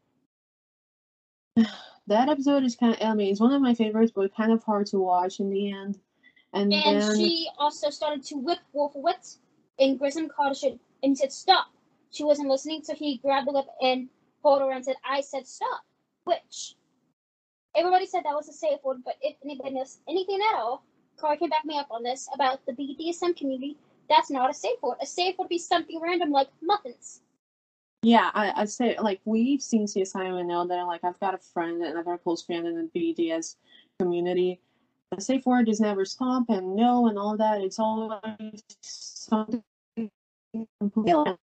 that 2.07 2.27
episode 2.27 2.63
is 2.63 2.75
kind 2.75 2.93
of 2.93 3.01
I 3.01 3.13
mean 3.13 3.31
it's 3.31 3.39
one 3.39 3.53
of 3.53 3.61
my 3.61 3.73
favorites, 3.73 4.11
but 4.13 4.35
kind 4.35 4.51
of 4.51 4.61
hard 4.65 4.87
to 4.87 4.99
watch 4.99 5.39
in 5.39 5.49
the 5.49 5.71
end. 5.71 5.97
And, 6.51 6.73
And 6.73 7.01
then 7.01 7.17
she 7.17 7.49
also 7.57 7.89
started 7.89 8.23
to 8.25 8.35
whip 8.35 8.59
Wolfowitz, 8.73 9.37
and 9.79 9.97
Grissom 9.97 10.27
called 10.27 10.49
her 10.49 10.55
shit, 10.55 10.79
and 11.03 11.11
he 11.11 11.15
said 11.15 11.31
stop. 11.31 11.67
She 12.11 12.23
wasn't 12.23 12.49
listening, 12.49 12.83
so 12.83 12.93
he 12.93 13.17
grabbed 13.17 13.47
the 13.47 13.51
whip 13.51 13.67
and 13.81 14.09
pulled 14.41 14.61
her 14.61 14.71
and 14.71 14.85
said, 14.85 14.95
"I 15.03 15.21
said 15.21 15.47
stop." 15.47 15.83
Which 16.23 16.75
everybody 17.75 18.05
said 18.05 18.23
that 18.23 18.35
was 18.35 18.49
a 18.49 18.53
safe 18.53 18.79
word, 18.83 19.03
but 19.03 19.15
if 19.21 19.35
anybody 19.43 19.71
knows 19.71 19.99
anything 20.07 20.39
at 20.49 20.55
all, 20.55 20.83
Kari 21.19 21.37
can 21.37 21.49
back 21.49 21.65
me 21.65 21.77
up 21.77 21.87
on 21.91 22.03
this 22.03 22.27
about 22.33 22.65
the 22.65 22.73
BDSM 22.73 23.35
community. 23.35 23.77
That's 24.09 24.31
not 24.31 24.49
a 24.49 24.53
safe 24.53 24.81
word. 24.81 24.97
A 25.01 25.05
safe 25.05 25.37
would 25.39 25.49
be 25.49 25.57
something 25.57 25.99
random 25.99 26.31
like 26.31 26.49
muffins. 26.61 27.21
Yeah, 28.03 28.29
I, 28.33 28.53
I'd 28.55 28.69
say 28.69 28.95
like 28.99 29.19
we've 29.25 29.61
seen 29.61 29.87
CSI 29.87 30.39
and 30.39 30.47
know 30.47 30.67
that 30.67 30.83
like 30.83 31.03
I've 31.03 31.19
got 31.19 31.33
a 31.33 31.39
friend 31.39 31.81
and 31.83 31.97
I've 31.97 32.05
got 32.05 32.13
a 32.13 32.17
close 32.19 32.43
friend 32.43 32.67
in 32.67 32.75
the 32.93 32.99
BDS 32.99 33.55
community. 33.99 34.59
The 35.15 35.21
safe 35.21 35.45
word 35.45 35.69
is 35.69 35.79
never 35.79 36.05
stop 36.05 36.43
and 36.49 36.75
no 36.75 37.07
and 37.07 37.17
all 37.17 37.37
that. 37.37 37.61
It's 37.61 37.79
always 37.79 38.61
something 38.81 39.63
completely. 40.79 41.35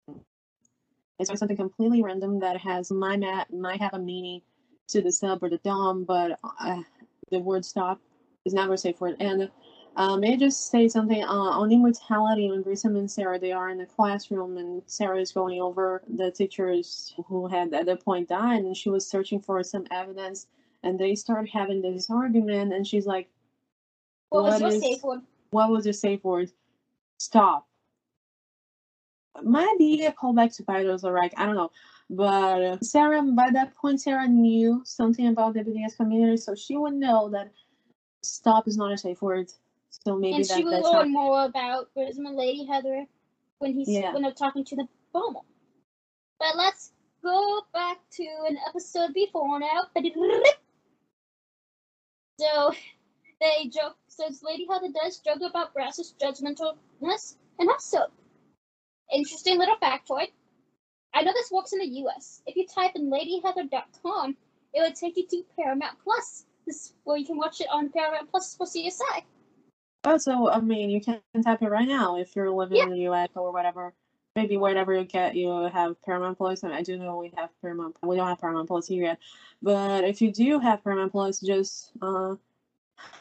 It's 1.19 1.39
something 1.39 1.57
completely 1.57 2.03
random 2.03 2.41
that 2.41 2.59
has 2.59 2.91
my 2.91 3.17
mat 3.17 3.53
might 3.53 3.81
have 3.81 3.95
a 3.95 3.99
meaning 3.99 4.43
to 4.89 5.03
the 5.03 5.13
sub 5.13 5.43
or 5.43 5.51
the 5.51 5.59
dom, 5.59 6.05
but 6.05 6.39
uh, 6.61 6.83
the 7.31 7.39
word 7.39 7.65
stop 7.65 8.01
is 8.45 8.55
never 8.55 8.75
a 8.75 8.79
safe 8.79 9.01
word. 9.01 9.17
And 9.21 9.51
um, 9.97 10.21
may 10.21 10.35
I 10.35 10.37
just 10.37 10.71
say 10.71 10.89
something 10.89 11.23
uh, 11.23 11.29
on 11.29 11.73
immortality 11.73 12.51
when 12.51 12.63
Grissom 12.63 12.97
and 12.97 13.11
Sara 13.11 13.39
they 13.39 13.53
are 13.53 13.71
in 13.71 13.79
the 13.79 13.87
classroom 13.87 14.57
and 14.57 14.83
Sara 14.87 15.21
is 15.21 15.33
going 15.33 15.61
over 15.61 16.03
the 16.09 16.31
teachers 16.31 17.15
who 17.27 17.47
had 17.49 17.75
at 17.75 17.87
that 17.87 18.05
point 18.05 18.29
died 18.29 18.63
and 18.65 18.77
she 18.77 18.91
was 18.91 19.07
searching 19.07 19.41
for 19.41 19.63
some 19.63 19.87
evidence 19.91 20.47
and 20.83 20.99
they 20.99 21.15
start 21.15 21.49
having 21.51 21.83
this 21.83 22.11
argument 22.11 22.73
and 22.73 22.87
she's 22.87 23.07
like, 23.07 23.29
What, 24.31 24.45
was 24.45 24.55
What 24.55 24.61
your 24.63 24.71
is- 24.71 24.83
safe 24.83 25.03
word? 25.05 25.21
"What 25.51 25.71
was 25.71 25.85
your 25.87 25.93
safe 25.93 26.25
word? 26.25 26.51
Stop." 27.19 27.67
Might 29.45 29.77
be 29.79 30.05
a 30.05 30.13
callback 30.13 30.55
to 30.57 30.63
Pyros 30.63 31.05
or 31.05 31.13
like 31.15 31.35
I 31.37 31.47
don't 31.47 31.57
know, 31.57 31.71
but 32.09 32.85
Sara 32.85 33.23
by 33.23 33.51
that 33.53 33.75
point 33.75 34.01
Sara 34.01 34.27
knew 34.29 34.83
something 34.85 35.29
about 35.29 35.55
the 35.55 35.61
BDS 35.61 35.97
community, 35.97 36.37
so 36.37 36.55
she 36.55 36.77
would 36.77 36.95
know 36.95 37.29
that 37.31 37.51
stop 38.23 38.69
is 38.69 38.77
not 38.77 38.93
a 38.93 38.99
safe 38.99 39.23
word. 39.23 39.51
So 39.91 40.17
maybe 40.17 40.37
and 40.37 40.45
that, 40.45 40.57
she 40.57 40.63
how 40.63 40.69
learn 40.71 41.13
more 41.13 41.45
about 41.45 41.93
Grissom 41.95 42.27
and 42.27 42.37
Lady 42.37 42.65
Heather 42.65 43.07
when 43.59 43.75
he's 43.75 43.89
Yeah. 43.89 44.13
when 44.13 44.23
they're 44.23 44.33
talking 44.33 44.65
to 44.65 44.77
the 44.77 44.89
bomber. 45.13 45.41
But 46.39 46.57
let's 46.57 46.93
go 47.23 47.63
back 47.73 47.99
to 48.13 48.27
an 48.49 48.57
episode 48.69 49.15
before 49.15 49.59
now. 49.61 49.83
So 52.41 52.73
they 53.39 53.69
joke. 53.69 53.97
So 54.09 54.25
Lady 54.43 54.67
Heather 54.71 54.89
does 54.89 55.19
joke 55.19 55.43
about 55.43 55.75
Brass's 55.75 56.15
judgmentalness 56.19 57.37
and 57.59 57.69
also 57.69 58.07
interesting 59.13 59.59
little 59.59 59.77
factoid. 59.77 60.29
I 61.13 61.23
know 61.23 61.33
this 61.33 61.51
works 61.51 61.73
in 61.73 61.81
the 61.81 61.87
U.S. 61.87 62.43
If 62.47 62.57
you 62.57 62.67
type 62.67 62.93
in 62.95 63.11
LadyHeather.com, 63.11 64.37
it 64.75 64.81
would 64.81 64.95
take 64.95 65.17
you 65.17 65.27
to 65.27 65.45
Paramount 65.57 65.99
Plus. 66.03 66.45
This 66.67 66.93
where 67.05 67.17
you 67.17 67.27
can 67.27 67.37
watch 67.37 67.61
it 67.61 67.67
on 67.71 67.91
Paramount 67.91 68.31
Plus 68.31 68.55
for 68.57 68.67
CSI. 68.67 69.25
Oh, 70.05 70.19
so 70.19 70.51
I 70.51 70.61
mean, 70.61 70.91
you 70.91 71.01
can 71.01 71.21
type 71.43 71.63
it 71.63 71.69
right 71.69 71.89
now 71.89 72.17
if 72.17 72.37
you're 72.37 72.51
living 72.51 72.79
in 72.79 72.91
the 72.91 73.09
US 73.09 73.29
or 73.35 73.53
whatever. 73.53 73.93
Maybe 74.37 74.57
wherever 74.57 74.95
you 74.95 75.05
get, 75.05 75.35
you 75.35 75.51
have 75.73 76.01
Paramount 76.03 76.39
Plus. 76.39 76.63
And 76.63 76.73
I 76.73 76.83
do 76.83 76.97
know 76.97 77.17
we 77.17 77.33
have 77.37 77.51
Paramount. 77.61 77.97
We 78.03 78.17
don't 78.17 78.29
have 78.29 78.41
Paramount 78.41 78.69
Plus 78.69 78.87
here 78.87 79.05
yet, 79.05 79.19
but 79.61 80.05
if 80.05 80.23
you 80.23 80.33
do 80.33 80.61
have 80.61 80.85
Paramount 80.85 81.13
Plus, 81.13 81.41
just 81.41 81.93
uh, 82.01 82.37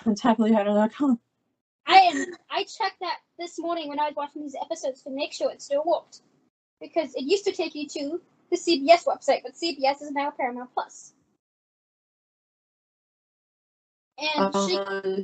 type 0.15 0.37
LadyHeather.com. 0.37 1.19
I 1.89 1.97
am. 2.01 2.25
I 2.51 2.63
checked 2.63 2.99
that 3.01 3.17
this 3.39 3.57
morning 3.59 3.89
when 3.89 3.99
I 3.99 4.05
was 4.05 4.15
watching 4.15 4.43
these 4.43 4.55
episodes 4.61 5.01
to 5.03 5.09
make 5.09 5.33
sure 5.33 5.51
it 5.51 5.61
still 5.61 5.83
worked, 5.85 6.21
because 6.79 7.15
it 7.15 7.23
used 7.23 7.45
to 7.45 7.51
take 7.51 7.73
you 7.73 7.87
to 7.89 8.21
the 8.51 8.57
CBS 8.57 9.05
website, 9.05 9.41
but 9.43 9.55
CBS 9.55 10.01
is 10.01 10.11
now 10.11 10.31
Paramount 10.31 10.71
Plus. 10.73 11.13
And 14.19 14.53
she 14.53 14.77
Uh, 14.77 15.23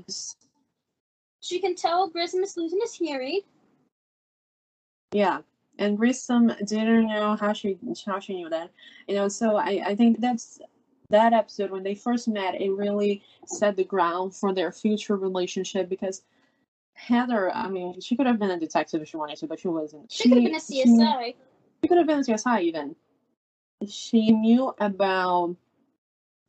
she 1.42 1.60
can 1.60 1.76
tell 1.76 2.08
Grissom 2.08 2.44
is 2.44 2.58
losing 2.58 2.80
his 2.82 2.96
hearing. 2.96 3.42
yeah, 5.12 5.42
and 5.78 5.98
Grissom 5.98 6.48
didn't 6.66 7.08
know 7.08 7.36
how 7.36 7.54
she 7.54 7.78
how 8.06 8.20
she 8.20 8.34
knew 8.36 8.50
that. 8.50 8.72
You 9.08 9.16
know, 9.16 9.28
so 9.28 9.58
I 9.58 9.82
I 9.86 9.96
think 9.96 10.20
that's 10.20 10.60
that 11.10 11.34
episode 11.34 11.70
when 11.70 11.84
they 11.84 11.94
first 11.94 12.28
met. 12.28 12.60
It 12.60 12.72
really 12.72 13.22
set 13.46 13.76
the 13.76 13.84
ground 13.84 14.36
for 14.36 14.52
their 14.52 14.72
future 14.72 15.16
relationship 15.16 15.90
because. 15.90 16.24
Heather, 16.96 17.52
I 17.54 17.70
mean, 17.70 18.00
she 18.02 18.16
could 18.16 18.26
have 18.26 18.40
been 18.40 18.52
a 18.52 18.60
detective 18.60 19.02
if 19.02 19.10
she 19.10 19.18
wanted 19.18 19.38
to, 19.38 19.48
but 19.48 19.60
she 19.60 19.68
wasn't. 19.68 20.12
She 20.12 20.30
could 20.30 20.38
have 20.38 20.46
been 20.46 20.56
a 20.56 20.60
she- 20.60 20.86
CSI. 20.86 21.36
She 21.82 21.88
could 21.88 21.98
have 21.98 22.08
been 22.08 22.20
a 22.20 22.24
CSI 22.24 22.62
even. 22.64 22.96
She 23.88 24.32
knew 24.32 24.74
about 24.80 25.56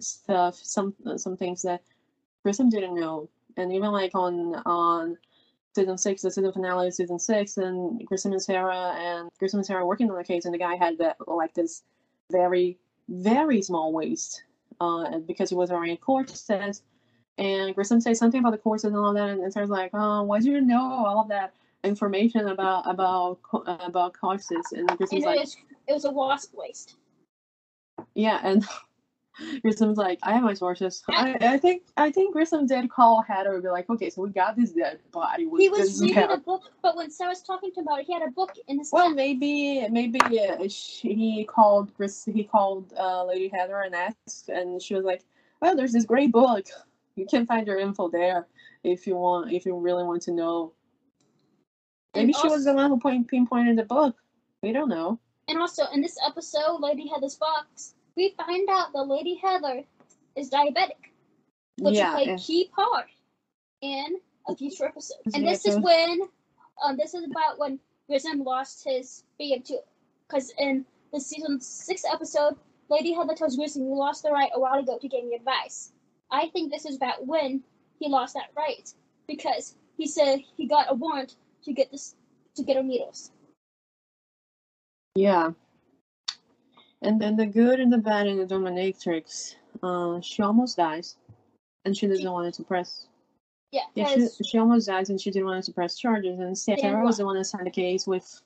stuff, 0.00 0.54
some 0.54 0.94
some 1.16 1.36
things 1.36 1.62
that 1.62 1.82
Grissom 2.42 2.70
didn't 2.70 2.94
know, 2.94 3.28
and 3.56 3.72
even 3.72 3.90
like 3.90 4.12
on 4.14 4.54
on 4.64 5.18
season 5.74 5.98
six, 5.98 6.22
the 6.22 6.30
season 6.30 6.52
finale 6.52 6.86
of 6.86 6.94
season 6.94 7.18
six, 7.18 7.56
and 7.58 8.06
Grissom 8.06 8.32
and 8.32 8.42
Sara 8.42 8.94
and 8.96 9.28
Grissom 9.38 9.58
and 9.58 9.66
Sara 9.66 9.84
working 9.84 10.08
on 10.10 10.16
the 10.16 10.24
case, 10.24 10.44
and 10.44 10.54
the 10.54 10.58
guy 10.58 10.76
had 10.76 10.98
that 10.98 11.16
like 11.26 11.54
this 11.54 11.82
very 12.30 12.78
very 13.08 13.62
small 13.62 13.92
waist, 13.92 14.44
uh, 14.80 15.18
because 15.18 15.50
he 15.50 15.56
was 15.56 15.70
wearing 15.70 15.92
a 15.92 15.96
corset, 15.96 16.80
and 17.38 17.74
Grissom 17.74 18.00
said 18.00 18.16
something 18.16 18.40
about 18.40 18.52
the 18.52 18.58
courses 18.58 18.86
and 18.92 18.96
all 18.96 19.12
that, 19.14 19.30
and 19.30 19.52
Sara's 19.52 19.70
like, 19.70 19.90
oh, 19.94 20.22
why 20.22 20.40
do 20.40 20.50
you 20.50 20.60
know 20.60 20.80
all 20.82 21.20
of 21.20 21.28
that? 21.28 21.52
information 21.84 22.48
about 22.48 22.82
about 22.90 23.38
about 23.54 24.12
corsets 24.12 24.72
and 24.72 24.90
And 24.90 24.98
Grissom's 24.98 25.22
it 25.22 25.26
like 25.26 25.38
was 25.40 25.56
it 25.86 25.92
was 25.92 26.04
a 26.04 26.10
wasp 26.10 26.52
waist." 26.54 26.96
yeah 28.14 28.40
and 28.42 28.66
Grissom's 29.62 29.96
like 29.98 30.18
I 30.22 30.32
have 30.32 30.42
my 30.42 30.54
sources 30.54 31.04
I, 31.08 31.36
I 31.40 31.58
think 31.58 31.82
I 31.96 32.10
think 32.10 32.32
Grissom 32.32 32.66
did 32.66 32.90
call 32.90 33.22
Heather 33.22 33.54
and 33.54 33.62
be 33.62 33.68
like 33.68 33.88
okay 33.90 34.10
so 34.10 34.22
we 34.22 34.30
got 34.30 34.56
this 34.56 34.72
dead 34.72 34.98
body 35.12 35.46
with 35.46 35.60
He 35.60 35.68
was 35.68 36.00
reading 36.00 36.16
hair." 36.16 36.30
a 36.32 36.38
book, 36.38 36.72
but 36.82 36.96
when 36.96 37.10
Sara 37.10 37.30
was 37.30 37.42
talking 37.42 37.70
to 37.72 37.80
him 37.80 37.86
about 37.86 38.00
it, 38.00 38.06
he 38.06 38.14
had 38.14 38.22
a 38.22 38.30
book 38.30 38.56
in 38.66 38.78
his 38.78 38.90
well 38.92 39.08
lap. 39.08 39.16
maybe 39.16 39.86
maybe 39.90 40.18
uh, 40.40 40.66
she, 40.68 41.14
he 41.14 41.44
called 41.44 41.94
Gris 41.96 42.24
he 42.24 42.42
called 42.42 42.92
uh, 42.98 43.24
Lady 43.24 43.48
Heather 43.54 43.80
and 43.82 43.94
asked 43.94 44.48
and 44.48 44.82
she 44.82 44.94
was 44.94 45.04
like 45.04 45.22
well 45.60 45.76
there's 45.76 45.92
this 45.92 46.04
great 46.06 46.32
book 46.32 46.66
you 47.16 47.26
can 47.26 47.46
find 47.46 47.66
your 47.66 47.78
info 47.78 48.08
there 48.08 48.46
if 48.84 49.06
you 49.06 49.16
want 49.16 49.52
if 49.52 49.66
you 49.66 49.76
really 49.78 50.04
want 50.04 50.22
to 50.22 50.30
know 50.32 50.72
maybe 52.14 52.32
she 52.32 52.48
was 52.48 52.64
the 52.64 52.72
one 52.72 52.90
who 52.90 52.98
point, 52.98 53.26
pinpointed 53.28 53.76
the 53.76 53.84
book 53.84 54.16
we 54.62 54.72
don't 54.72 54.88
know 54.88 55.18
And 55.48 55.58
also 55.58 55.84
in 55.94 56.00
this 56.00 56.18
episode, 56.26 56.78
Lady 56.80 57.06
Heather's 57.06 57.36
box, 57.36 57.94
we 58.16 58.34
find 58.36 58.68
out 58.68 58.92
that 58.92 59.02
Lady 59.02 59.36
Heather 59.36 59.84
is 60.34 60.50
diabetic, 60.50 61.12
which 61.78 61.94
yeah, 61.94 62.12
play 62.12 62.24
a 62.24 62.36
key 62.36 62.70
part 62.74 63.06
in 63.80 64.18
a 64.48 64.56
future 64.56 64.86
episode. 64.86 65.18
And 65.34 65.46
this 65.46 65.66
is 65.66 65.78
when, 65.78 66.20
um, 66.82 66.96
this 66.96 67.14
is 67.14 67.24
about 67.24 67.58
when 67.58 67.78
Grissom 68.08 68.42
lost 68.42 68.84
his 68.84 69.22
freedom 69.36 69.62
to, 69.64 69.78
because 70.26 70.52
in 70.58 70.84
the 71.12 71.20
season 71.20 71.60
six 71.60 72.02
episode, 72.10 72.56
Lady 72.88 73.12
Heather 73.12 73.34
tells 73.34 73.56
Grissom 73.56 73.84
you 73.84 73.94
lost 73.94 74.22
the 74.24 74.30
right 74.30 74.50
a 74.54 74.60
while 74.60 74.80
ago 74.80 74.98
to 74.98 75.08
give 75.08 75.24
me 75.24 75.36
advice. 75.36 75.92
I 76.30 76.48
think 76.48 76.72
this 76.72 76.84
is 76.84 76.96
about 76.96 77.26
when 77.26 77.62
he 77.98 78.08
lost 78.08 78.34
that 78.34 78.50
right 78.56 78.92
because 79.26 79.76
he 79.96 80.06
said 80.06 80.40
he 80.56 80.66
got 80.66 80.90
a 80.90 80.94
warrant 80.94 81.36
to 81.64 81.72
get 81.72 81.90
this 81.90 82.14
to 82.56 82.62
get 82.62 82.76
her 82.76 82.82
needles. 82.82 83.30
Yeah. 85.14 85.52
And 87.02 87.20
then 87.20 87.36
the 87.36 87.46
good 87.46 87.80
and 87.80 87.92
the 87.92 87.98
bad 87.98 88.26
in 88.26 88.38
the 88.38 88.46
dominatrix, 88.46 89.54
uh, 89.82 90.20
she 90.20 90.42
almost 90.42 90.76
dies, 90.76 91.16
and 91.84 91.96
she 91.96 92.06
doesn't 92.06 92.30
want 92.30 92.52
to 92.54 92.64
press. 92.64 93.06
Yeah, 93.70 93.82
Yeah, 93.94 94.14
she, 94.14 94.44
she 94.44 94.58
almost 94.58 94.86
dies, 94.86 95.10
and 95.10 95.20
she 95.20 95.30
didn't 95.30 95.46
want 95.46 95.64
to 95.64 95.72
press 95.72 95.98
charges. 95.98 96.38
And 96.38 96.56
Sarah 96.56 97.04
was 97.04 97.18
the 97.18 97.26
one 97.26 97.36
that 97.36 97.44
signed 97.44 97.66
the 97.66 97.70
case 97.70 98.06
with. 98.06 98.42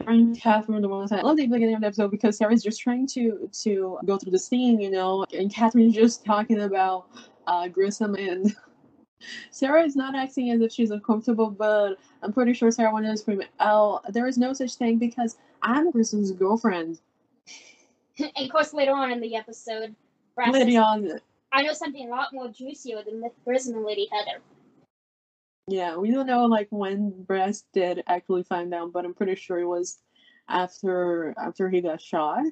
Sara 0.00 0.14
and 0.14 0.38
Catherine, 0.38 0.82
the 0.82 0.88
one 0.88 1.02
that 1.02 1.08
signed. 1.08 1.22
I 1.22 1.24
love 1.24 1.36
the 1.36 1.46
beginning 1.46 1.74
of 1.74 1.80
the 1.80 1.86
episode 1.88 2.10
because 2.10 2.36
Sara's 2.36 2.62
just 2.62 2.80
trying 2.80 3.06
to 3.08 3.48
to 3.62 3.98
go 4.04 4.16
through 4.16 4.32
the 4.32 4.38
scene, 4.38 4.80
you 4.80 4.90
know, 4.90 5.24
and 5.32 5.52
Catherine's 5.52 5.94
just 5.94 6.24
talking 6.24 6.62
about 6.62 7.06
uh, 7.46 7.68
Grissom 7.68 8.14
and. 8.14 8.54
Sara 9.50 9.82
is 9.82 9.96
not 9.96 10.14
acting 10.14 10.50
as 10.50 10.62
if 10.62 10.72
she's 10.72 10.90
uncomfortable, 10.90 11.50
but 11.50 11.98
I'm 12.22 12.32
pretty 12.32 12.54
sure 12.54 12.70
Sarah 12.70 12.90
wanted 12.90 13.10
to 13.10 13.18
scream, 13.18 13.42
"Oh, 13.60 14.00
there 14.08 14.26
is 14.26 14.38
no 14.38 14.54
such 14.54 14.76
thing 14.76 14.96
because 14.96 15.36
I'm 15.60 15.90
Grissom's 15.90 16.32
girlfriend." 16.32 17.00
and 18.18 18.30
of 18.38 18.50
course 18.50 18.72
later 18.72 18.92
on 18.92 19.12
in 19.12 19.20
the 19.20 19.36
episode, 19.36 19.94
Brass 20.34 20.54
says, 20.54 20.74
on, 20.74 21.20
I 21.52 21.62
know 21.62 21.74
something 21.74 22.06
a 22.06 22.10
lot 22.10 22.32
more 22.32 22.48
juicier 22.48 23.02
than 23.02 23.20
the 23.20 23.30
Grissom 23.44 23.76
and 23.76 23.84
Lady 23.84 24.08
Heather. 24.10 24.40
Yeah, 25.70 25.96
we 25.96 26.10
don't 26.10 26.26
know 26.26 26.46
like 26.46 26.68
when 26.70 27.22
Brass 27.24 27.64
did 27.72 28.02
actually 28.06 28.42
find 28.44 28.74
out, 28.74 28.92
but 28.92 29.04
I'm 29.04 29.14
pretty 29.14 29.34
sure 29.36 29.58
it 29.58 29.66
was 29.66 29.98
after 30.48 31.34
after 31.38 31.70
he 31.70 31.80
got 31.80 32.00
shot. 32.00 32.42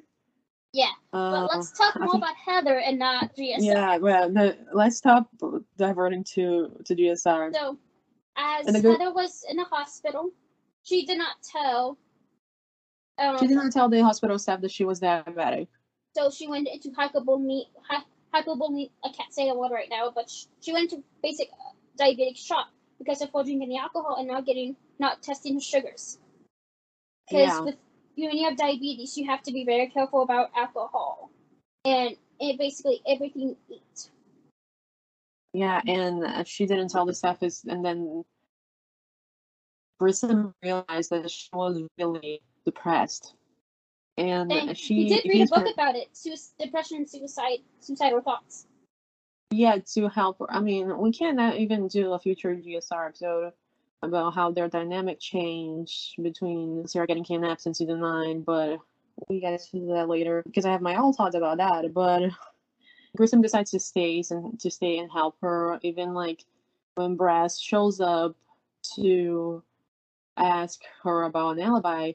Yeah, 0.71 0.91
Uh, 1.13 1.47
But 1.47 1.55
let's 1.57 1.71
talk 1.77 1.99
more 1.99 2.11
think- 2.11 2.23
about 2.23 2.35
Heather 2.35 2.77
and 2.79 2.99
not 2.99 3.35
GSR. 3.35 3.57
Yeah, 3.59 3.97
well, 3.97 4.29
let's 4.71 4.97
stop 4.97 5.29
diverting 5.77 6.23
to 6.35 6.71
to 6.85 6.95
GSR. 6.95 7.51
So, 7.53 7.77
as 8.37 8.65
good- 8.65 8.99
Heather 8.99 9.11
was 9.11 9.43
in 9.49 9.57
the 9.57 9.63
hospital, 9.65 10.29
she 10.83 11.05
did 11.05 11.17
not 11.17 11.35
tell. 11.41 11.97
Um, 13.17 13.37
She 13.39 13.47
did 13.47 13.55
not 13.55 13.71
tell 13.73 13.89
the 13.89 14.01
hospital 14.01 14.37
staff 14.39 14.61
that 14.61 14.71
she 14.71 14.85
was 14.85 14.99
diabetic. 15.01 15.67
So 16.15 16.29
she 16.29 16.47
went 16.47 16.67
into 16.67 16.91
hy- 16.95 17.09
hypobulemi- 18.33 18.91
I 19.03 19.09
can't 19.09 19.33
say 19.33 19.49
the 19.49 19.55
word 19.57 19.71
right 19.71 19.89
now, 19.89 20.11
but 20.11 20.29
sh- 20.29 20.45
she 20.61 20.71
went 20.71 20.89
to 20.91 21.03
basic 21.21 21.49
uh, 21.51 21.73
diabetic 21.97 22.37
shock 22.37 22.67
because 22.99 23.21
of 23.21 23.31
drinking 23.31 23.69
the 23.69 23.77
alcohol 23.77 24.17
and 24.17 24.27
not 24.27 24.45
getting, 24.45 24.75
not 24.99 25.23
testing 25.23 25.55
her 25.55 25.61
sugars. 25.61 26.19
Because 27.27 27.47
Yeah. 27.47 27.61
with 27.61 27.77
you, 28.15 28.27
when 28.27 28.37
you 28.37 28.45
have 28.47 28.57
diabetes, 28.57 29.17
you 29.17 29.25
have 29.27 29.41
to 29.43 29.51
be 29.51 29.63
very 29.65 29.87
careful 29.87 30.21
about 30.21 30.51
alcohol, 30.55 31.31
and 31.85 32.15
it 32.39 32.57
basically 32.59 33.01
everything 33.07 33.41
you 33.49 33.57
eat. 33.69 34.11
Yeah, 35.53 35.81
and 35.87 36.23
uh, 36.23 36.43
she 36.43 36.65
didn't 36.65 36.89
tell 36.89 37.05
the 37.05 37.13
staff 37.13 37.41
is, 37.41 37.63
and 37.65 37.83
then 37.83 38.23
Grissom 39.99 40.53
realized 40.61 41.09
that 41.11 41.29
she 41.31 41.49
was 41.53 41.81
really 41.97 42.41
depressed, 42.65 43.33
and 44.17 44.51
And 44.51 44.77
she 44.77 45.03
he 45.03 45.09
did 45.09 45.25
read 45.29 45.41
a 45.41 45.45
book 45.47 45.65
her- 45.67 45.73
about 45.73 45.95
it: 45.95 46.13
Suic- 46.13 46.53
depression 46.59 46.97
and 46.97 47.09
suicide, 47.09 47.59
suicidal 47.79 48.21
thoughts. 48.21 48.67
Yeah 49.51 49.77
to 49.93 50.07
help. 50.09 50.37
I 50.47 50.59
mean, 50.59 50.95
we 50.99 51.11
cannot 51.11 51.57
even 51.57 51.87
do 51.87 52.13
a 52.13 52.19
future 52.19 52.55
GSR 52.55 53.07
episode 53.07 53.53
about 54.03 54.35
how 54.35 54.51
their 54.51 54.69
dynamic 54.69 55.19
changed 55.19 56.21
between 56.21 56.87
Sara 56.87 57.07
getting 57.07 57.23
kidnapped 57.23 57.65
in 57.65 57.73
season 57.73 57.99
nine, 57.99 58.41
but 58.41 58.79
we 59.27 59.39
get 59.39 59.59
to 59.71 59.79
that 59.87 60.07
later 60.07 60.43
because 60.45 60.65
I 60.65 60.71
have 60.71 60.81
my 60.81 60.95
own 60.95 61.13
thoughts 61.13 61.35
about 61.35 61.57
that. 61.57 61.93
But 61.93 62.29
Grissom 63.17 63.41
decides 63.41 63.71
to 63.71 63.79
stay 63.79 64.23
and 64.29 64.59
to 64.59 64.69
stay 64.69 64.99
and 64.99 65.11
help 65.11 65.35
her, 65.41 65.79
even 65.81 66.13
like 66.13 66.45
when 66.95 67.15
Brass 67.15 67.59
shows 67.59 67.99
up 67.99 68.35
to 68.95 69.63
ask 70.37 70.81
her 71.03 71.23
about 71.23 71.57
an 71.57 71.63
alibi. 71.63 72.11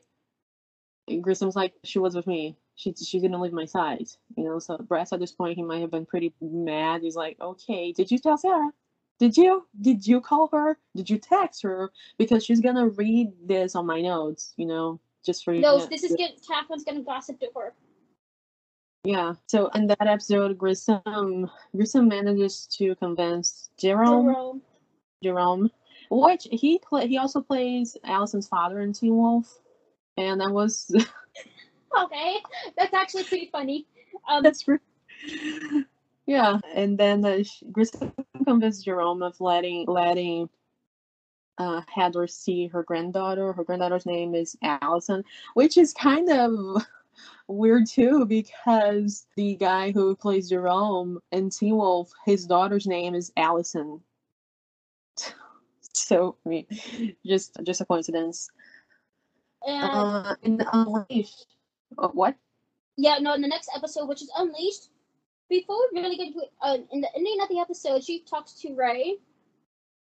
Grissom's 1.20 1.56
like, 1.56 1.74
she 1.82 1.98
was 1.98 2.14
with 2.14 2.26
me. 2.26 2.56
She 2.76 2.92
she 2.94 3.20
didn't 3.20 3.40
leave 3.40 3.52
my 3.52 3.66
side, 3.66 4.08
you 4.36 4.44
know. 4.44 4.58
So 4.58 4.76
Brass 4.78 5.12
at 5.12 5.20
this 5.20 5.32
point 5.32 5.56
he 5.56 5.62
might 5.62 5.80
have 5.80 5.90
been 5.90 6.06
pretty 6.06 6.34
mad. 6.40 7.02
He's 7.02 7.16
like, 7.16 7.40
okay, 7.40 7.92
did 7.92 8.10
you 8.10 8.18
tell 8.18 8.36
Sara? 8.36 8.70
Did 9.20 9.36
you? 9.36 9.66
Did 9.80 10.06
you 10.06 10.20
call 10.20 10.48
her? 10.52 10.78
Did 10.96 11.08
you 11.08 11.18
text 11.18 11.62
her? 11.62 11.92
Because 12.18 12.44
she's 12.44 12.60
gonna 12.60 12.88
read 12.88 13.32
this 13.44 13.76
on 13.76 13.86
my 13.86 14.00
notes, 14.00 14.54
you 14.56 14.66
know, 14.66 15.00
just 15.24 15.44
for 15.44 15.54
you. 15.54 15.60
No, 15.60 15.86
this 15.86 16.02
is 16.02 16.16
get 16.16 16.40
Catherine's 16.46 16.84
gonna 16.84 17.02
gossip 17.02 17.38
to 17.40 17.48
her. 17.56 17.74
yeah. 19.04 19.34
So 19.46 19.68
in 19.68 19.86
that 19.86 20.06
episode, 20.06 20.58
Grissom 20.58 21.48
Grissom 21.76 22.08
manages 22.08 22.66
to 22.78 22.96
convince 22.96 23.70
Jerome 23.78 24.26
Jerome. 24.26 24.62
Jerome, 25.22 25.70
which 26.10 26.48
he 26.50 26.80
play 26.80 27.06
he 27.06 27.18
also 27.18 27.40
plays 27.40 27.96
Allison's 28.02 28.48
father 28.48 28.80
in 28.80 28.92
Teen 28.92 29.16
Wolf, 29.16 29.60
and 30.16 30.40
that 30.40 30.50
was 30.50 30.90
Okay, 32.02 32.36
that's 32.76 32.94
actually 32.94 33.24
pretty 33.24 33.48
funny. 33.52 33.86
Um, 34.28 34.42
that's 34.42 34.66
re- 34.66 34.78
yeah. 36.26 36.58
And 36.74 36.98
then 36.98 37.24
uh, 37.24 37.42
sh- 37.42 37.62
Grissom 37.70 38.12
convinced 38.44 38.84
Jerome 38.84 39.22
of 39.22 39.40
letting 39.40 39.86
letting 39.86 40.48
uh, 41.58 41.82
Heather 41.92 42.26
see 42.26 42.66
her 42.68 42.82
granddaughter. 42.82 43.52
Her 43.52 43.64
granddaughter's 43.64 44.06
name 44.06 44.34
is 44.34 44.56
Allison, 44.62 45.24
which 45.54 45.76
is 45.76 45.92
kind 45.92 46.30
of 46.30 46.82
weird 47.46 47.86
too 47.86 48.24
because 48.26 49.26
the 49.36 49.54
guy 49.56 49.92
who 49.92 50.16
plays 50.16 50.48
Jerome 50.48 51.20
in 51.32 51.50
Teen 51.50 51.76
Wolf, 51.76 52.10
his 52.24 52.46
daughter's 52.46 52.86
name 52.86 53.14
is 53.14 53.32
Allison. 53.36 54.00
So 55.96 56.36
I 56.44 56.48
mean, 56.48 56.66
just 57.24 57.56
just 57.62 57.80
a 57.80 57.84
coincidence. 57.84 58.50
and 59.64 59.90
Uh, 59.92 60.34
in 60.42 60.60
Unleashed, 60.72 61.53
uh, 61.98 62.08
what? 62.08 62.36
yeah, 62.96 63.18
no, 63.20 63.34
in 63.34 63.42
the 63.42 63.48
next 63.48 63.70
episode, 63.74 64.06
which 64.06 64.22
is 64.22 64.30
Unleashed, 64.36 64.88
before 65.48 65.76
we 65.92 66.00
really 66.00 66.16
get 66.16 66.28
into 66.28 66.40
it, 66.40 66.52
uh, 66.62 66.78
in 66.92 67.00
the 67.00 67.08
ending 67.16 67.38
of 67.42 67.48
the 67.48 67.58
episode, 67.58 68.04
she 68.04 68.20
talks 68.20 68.52
to 68.60 68.74
Ray 68.74 69.18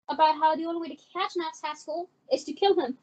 about 0.10 0.36
how 0.36 0.56
the 0.56 0.66
only 0.66 0.82
way 0.82 0.96
to 0.96 1.02
catch 1.14 1.34
Max 1.36 1.62
Haskell 1.62 2.10
is 2.32 2.44
to 2.46 2.54
kill 2.54 2.80
him. 2.80 2.98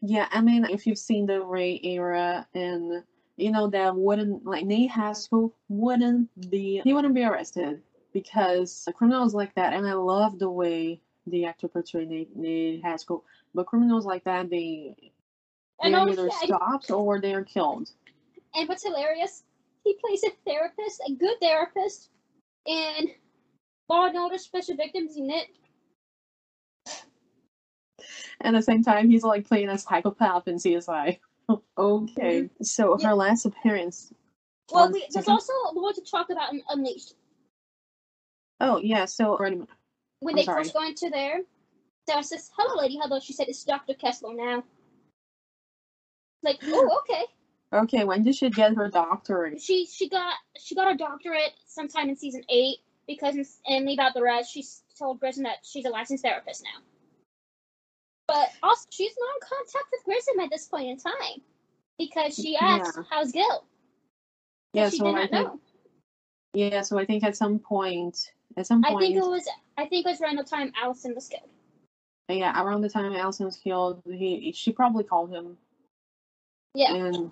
Yeah, 0.00 0.28
I 0.30 0.40
mean, 0.40 0.64
if 0.64 0.86
you've 0.86 0.98
seen 0.98 1.26
the 1.26 1.42
Ray 1.42 1.78
era, 1.82 2.46
and 2.54 3.04
you 3.36 3.50
know 3.50 3.68
that 3.68 3.94
wouldn't 3.94 4.46
like 4.46 4.64
Nate 4.64 4.90
Haskell 4.90 5.54
wouldn't 5.68 6.28
be 6.50 6.80
he 6.82 6.94
wouldn't 6.94 7.14
be 7.14 7.24
arrested 7.24 7.82
because 8.12 8.88
criminals 8.96 9.34
like 9.34 9.54
that, 9.56 9.74
and 9.74 9.86
I 9.86 9.92
love 9.92 10.38
the 10.38 10.50
way 10.50 11.02
the 11.26 11.44
actor 11.44 11.68
portrayed 11.68 12.08
Nate, 12.08 12.34
Nate 12.34 12.82
Haskell. 12.82 13.24
But 13.54 13.66
criminals 13.66 14.06
like 14.06 14.24
that, 14.24 14.48
they 14.48 14.96
And 15.02 15.10
they're 15.82 15.96
honestly, 15.96 16.24
either 16.24 16.32
I- 16.32 16.46
stopped 16.46 16.90
or 16.90 17.20
they 17.20 17.34
are 17.34 17.44
killed. 17.44 17.90
And 18.54 18.68
what's 18.68 18.82
hilarious, 18.84 19.44
he 19.84 19.94
plays 20.04 20.24
a 20.24 20.30
therapist, 20.44 21.00
a 21.08 21.12
good 21.12 21.36
therapist, 21.40 22.10
in 22.66 23.10
Law 23.88 24.06
and 24.06 24.16
Order 24.18 24.38
Special 24.38 24.76
Victims 24.76 25.16
Unit. 25.16 25.46
And 28.42 28.56
at 28.56 28.60
the 28.60 28.62
same 28.62 28.82
time, 28.82 29.10
he's 29.10 29.22
like 29.22 29.46
playing 29.46 29.68
a 29.68 29.78
psychopath 29.78 30.48
in 30.48 30.56
CSI. 30.56 31.18
okay, 31.78 32.42
mm-hmm. 32.42 32.62
so 32.64 32.98
Yeah. 32.98 33.08
her 33.08 33.14
last 33.14 33.44
appearance. 33.44 34.12
Well, 34.72 34.84
One 34.84 34.92
we, 34.92 35.00
there's 35.00 35.14
second. 35.26 35.32
also 35.32 35.52
more 35.74 35.92
to 35.92 36.00
talk 36.02 36.30
about 36.30 36.52
in 36.52 36.62
Unleashed. 36.70 37.14
Oh 38.60 38.78
yeah, 38.78 39.04
so 39.04 39.36
wait 39.40 39.48
a 39.48 39.50
minute. 39.56 39.68
When 40.20 40.34
I'm 40.34 40.36
they 40.36 40.44
sorry. 40.44 40.64
first 40.64 40.74
go 40.74 40.84
into 40.86 41.10
there, 41.10 41.40
Sarah 42.08 42.22
says, 42.22 42.50
Hello, 42.56 42.80
Lady 42.80 42.98
Heather. 42.98 43.20
She 43.20 43.32
said, 43.32 43.48
It's 43.48 43.64
Dr. 43.64 43.94
Kessler 43.94 44.34
now. 44.34 44.62
Like, 46.42 46.58
oh, 46.64 47.00
okay. 47.00 47.24
Okay, 47.72 48.04
when 48.04 48.22
did 48.24 48.34
she 48.34 48.50
get 48.50 48.74
her 48.74 48.88
doctorate? 48.88 49.60
She 49.60 49.86
she 49.86 50.08
got 50.08 50.34
she 50.58 50.74
got 50.74 50.88
her 50.90 50.96
doctorate 50.96 51.52
sometime 51.66 52.08
in 52.08 52.16
season 52.16 52.42
eight 52.48 52.78
because 53.06 53.36
in, 53.36 53.46
and 53.66 53.86
leave 53.86 53.98
out 54.00 54.14
the 54.14 54.22
rest. 54.22 54.52
She 54.52 54.64
told 54.98 55.20
Grissom 55.20 55.44
that 55.44 55.58
she's 55.62 55.84
a 55.84 55.90
licensed 55.90 56.24
therapist 56.24 56.64
now. 56.64 56.82
But 58.26 58.48
also, 58.62 58.86
she's 58.90 59.12
not 59.18 59.34
in 59.34 59.56
contact 59.58 59.84
with 59.92 60.04
Grissom 60.04 60.40
at 60.40 60.50
this 60.50 60.66
point 60.66 60.88
in 60.88 60.96
time 60.96 61.42
because 61.98 62.34
she 62.34 62.56
asked, 62.56 62.96
Yeah. 62.96 63.02
"How's 63.10 63.30
Gil?" 63.32 63.64
Yeah, 64.72 64.88
she 64.88 64.98
so 64.98 65.04
did 65.04 65.14
I 65.14 65.20
not 65.20 65.30
think 65.30 65.46
know. 65.48 65.60
yeah, 66.54 66.80
so 66.82 66.98
I 66.98 67.04
think 67.04 67.22
at 67.22 67.36
some 67.36 67.58
point, 67.60 68.32
at 68.56 68.66
some 68.66 68.82
point, 68.82 68.96
I 68.96 69.00
think 69.00 69.16
it 69.16 69.20
was 69.20 69.48
I 69.78 69.86
think 69.86 70.06
it 70.06 70.10
was 70.10 70.20
around 70.20 70.36
the 70.36 70.44
time 70.44 70.72
Allison 70.80 71.14
was 71.14 71.28
killed. 71.28 71.48
yeah, 72.28 72.60
around 72.64 72.80
the 72.82 72.88
time 72.88 73.12
Allison 73.12 73.46
was 73.46 73.56
killed, 73.56 74.02
he 74.06 74.50
she 74.56 74.72
probably 74.72 75.04
called 75.04 75.30
him 75.30 75.56
Yeah. 76.74 76.94
and 76.94 77.30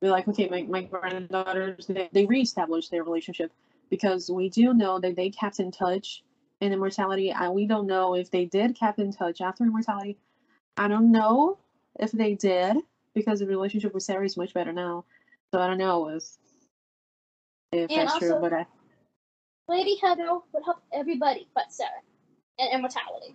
be 0.00 0.10
like, 0.10 0.28
okay, 0.28 0.48
my, 0.48 0.62
my 0.62 0.82
granddaughters, 0.82 1.86
they, 1.86 2.08
they 2.12 2.26
reestablished 2.26 2.90
their 2.90 3.02
relationship 3.04 3.52
because 3.90 4.30
we 4.30 4.48
do 4.48 4.74
know 4.74 4.98
that 5.00 5.16
they 5.16 5.30
kept 5.30 5.60
in 5.60 5.70
touch 5.70 6.22
in 6.60 6.72
immortality. 6.72 7.30
And 7.30 7.54
we 7.54 7.66
don't 7.66 7.86
know 7.86 8.14
if 8.14 8.30
they 8.30 8.44
did 8.46 8.74
kept 8.74 8.98
in 8.98 9.12
touch 9.12 9.40
after 9.40 9.64
immortality. 9.64 10.18
I 10.76 10.88
don't 10.88 11.12
know 11.12 11.58
if 11.98 12.12
they 12.12 12.34
did 12.34 12.76
because 13.14 13.40
the 13.40 13.46
relationship 13.46 13.94
with 13.94 14.02
Sara 14.02 14.24
is 14.24 14.36
much 14.36 14.52
better 14.52 14.72
now. 14.72 15.04
So 15.52 15.60
I 15.60 15.66
don't 15.66 15.78
know 15.78 16.08
if, 16.08 16.24
if 17.72 17.90
And 17.90 18.08
that's 18.08 18.18
true, 18.18 18.38
but 18.40 18.52
I, 18.52 18.66
Lady 19.68 19.96
Heather 20.02 20.28
would 20.52 20.64
help 20.64 20.82
everybody 20.92 21.48
but 21.54 21.72
Sara 21.72 21.90
in 22.58 22.68
immortality. 22.72 23.34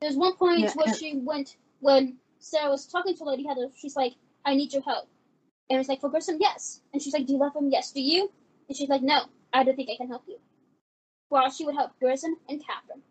There's 0.00 0.16
one 0.16 0.36
point 0.36 0.60
Yeah, 0.60 0.72
where 0.74 0.88
and- 0.88 0.96
she 0.96 1.16
went 1.16 1.56
when 1.80 2.18
Sara 2.50 2.70
was 2.70 2.86
talking 2.86 3.16
to 3.16 3.24
Lady 3.24 3.44
Heather. 3.44 3.68
She's 3.76 3.96
like, 3.96 4.14
"I 4.44 4.54
need 4.54 4.72
your 4.72 4.82
help," 4.82 5.08
and 5.68 5.80
it's 5.80 5.88
like 5.88 6.00
for 6.00 6.08
Grissom, 6.08 6.38
yes. 6.40 6.82
And 6.92 7.02
she's 7.02 7.12
like, 7.12 7.26
"Do 7.26 7.32
you 7.32 7.38
love 7.38 7.56
him? 7.56 7.70
Yes. 7.70 7.92
Do 7.92 8.00
you?" 8.00 8.30
And 8.68 8.76
she's 8.76 8.88
like, 8.88 9.02
"No, 9.02 9.24
I 9.52 9.64
don't 9.64 9.74
think 9.74 9.90
I 9.90 9.96
can 9.96 10.08
help 10.08 10.22
you." 10.28 10.38
Well, 11.28 11.50
she 11.50 11.64
would 11.64 11.74
help 11.74 11.98
Grissom 11.98 12.36
and 12.48 12.64
Catherine, 12.64 13.02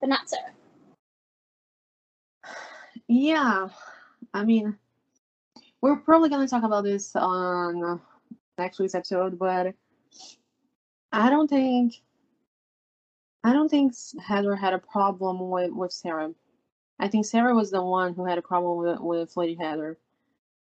but 0.00 0.08
not 0.08 0.28
Sara. 0.28 0.52
yeah, 3.08 3.68
I 4.32 4.44
mean, 4.44 4.78
we're 5.80 5.96
probably 5.96 6.28
going 6.28 6.46
to 6.46 6.50
talk 6.50 6.62
about 6.62 6.84
this 6.84 7.14
on 7.16 8.00
next 8.58 8.78
week's 8.78 8.94
episode, 8.94 9.38
but 9.38 9.74
I 11.12 11.30
don't 11.30 11.48
think 11.48 11.94
I 13.42 13.52
don't 13.52 13.68
think 13.68 13.94
Heather 14.20 14.54
had 14.54 14.74
a 14.74 14.78
problem 14.78 15.50
with, 15.50 15.72
with 15.72 15.92
Sara. 15.92 16.32
I 16.98 17.08
think 17.08 17.26
Sara 17.26 17.54
was 17.54 17.70
the 17.70 17.82
one 17.82 18.14
who 18.14 18.24
had 18.24 18.38
a 18.38 18.42
problem 18.42 18.78
with, 18.78 19.00
with 19.00 19.36
Lady 19.36 19.54
Heather. 19.54 19.98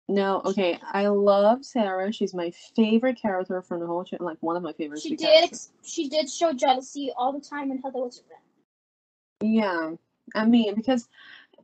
No, 0.08 0.42
okay, 0.44 0.78
I 0.92 1.06
love 1.06 1.64
Sara. 1.64 2.12
She's 2.12 2.34
my 2.34 2.50
favorite 2.76 3.20
character 3.20 3.62
from 3.62 3.80
the 3.80 3.86
whole 3.86 4.04
show, 4.04 4.18
like 4.20 4.36
one 4.40 4.56
of 4.56 4.62
my 4.62 4.72
favorites. 4.72 5.02
She 5.02 5.16
did. 5.16 5.44
Ex- 5.44 5.70
she 5.82 6.08
did 6.08 6.28
show 6.28 6.52
jealousy 6.52 7.10
all 7.16 7.32
the 7.32 7.40
time 7.40 7.70
when 7.70 7.78
Heather 7.78 8.00
was 8.00 8.22
around. 8.30 9.52
Yeah, 9.52 9.92
I 10.34 10.44
mean, 10.44 10.74
because 10.74 11.08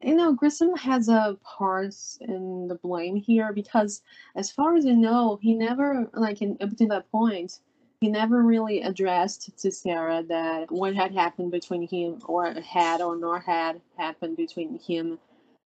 you 0.02 0.14
know, 0.14 0.32
Grissom 0.32 0.74
has 0.76 1.08
a 1.08 1.36
part 1.42 1.94
in 2.22 2.68
the 2.68 2.76
blame 2.76 3.16
here 3.16 3.52
because, 3.52 4.02
as 4.34 4.50
far 4.50 4.74
as 4.74 4.86
I 4.86 4.92
know, 4.92 5.38
he 5.42 5.54
never, 5.54 6.08
like, 6.14 6.40
in, 6.40 6.56
up 6.60 6.74
to 6.78 6.86
that 6.86 7.10
point, 7.10 7.60
he 8.00 8.08
never 8.08 8.42
really 8.42 8.80
addressed 8.80 9.56
to 9.58 9.70
Sara 9.70 10.22
that 10.24 10.70
what 10.70 10.94
had 10.94 11.12
happened 11.12 11.50
between 11.50 11.86
him, 11.86 12.20
or 12.24 12.52
had 12.54 13.02
or 13.02 13.16
not 13.16 13.42
had 13.42 13.80
happened 13.98 14.38
between 14.38 14.78
him 14.78 15.18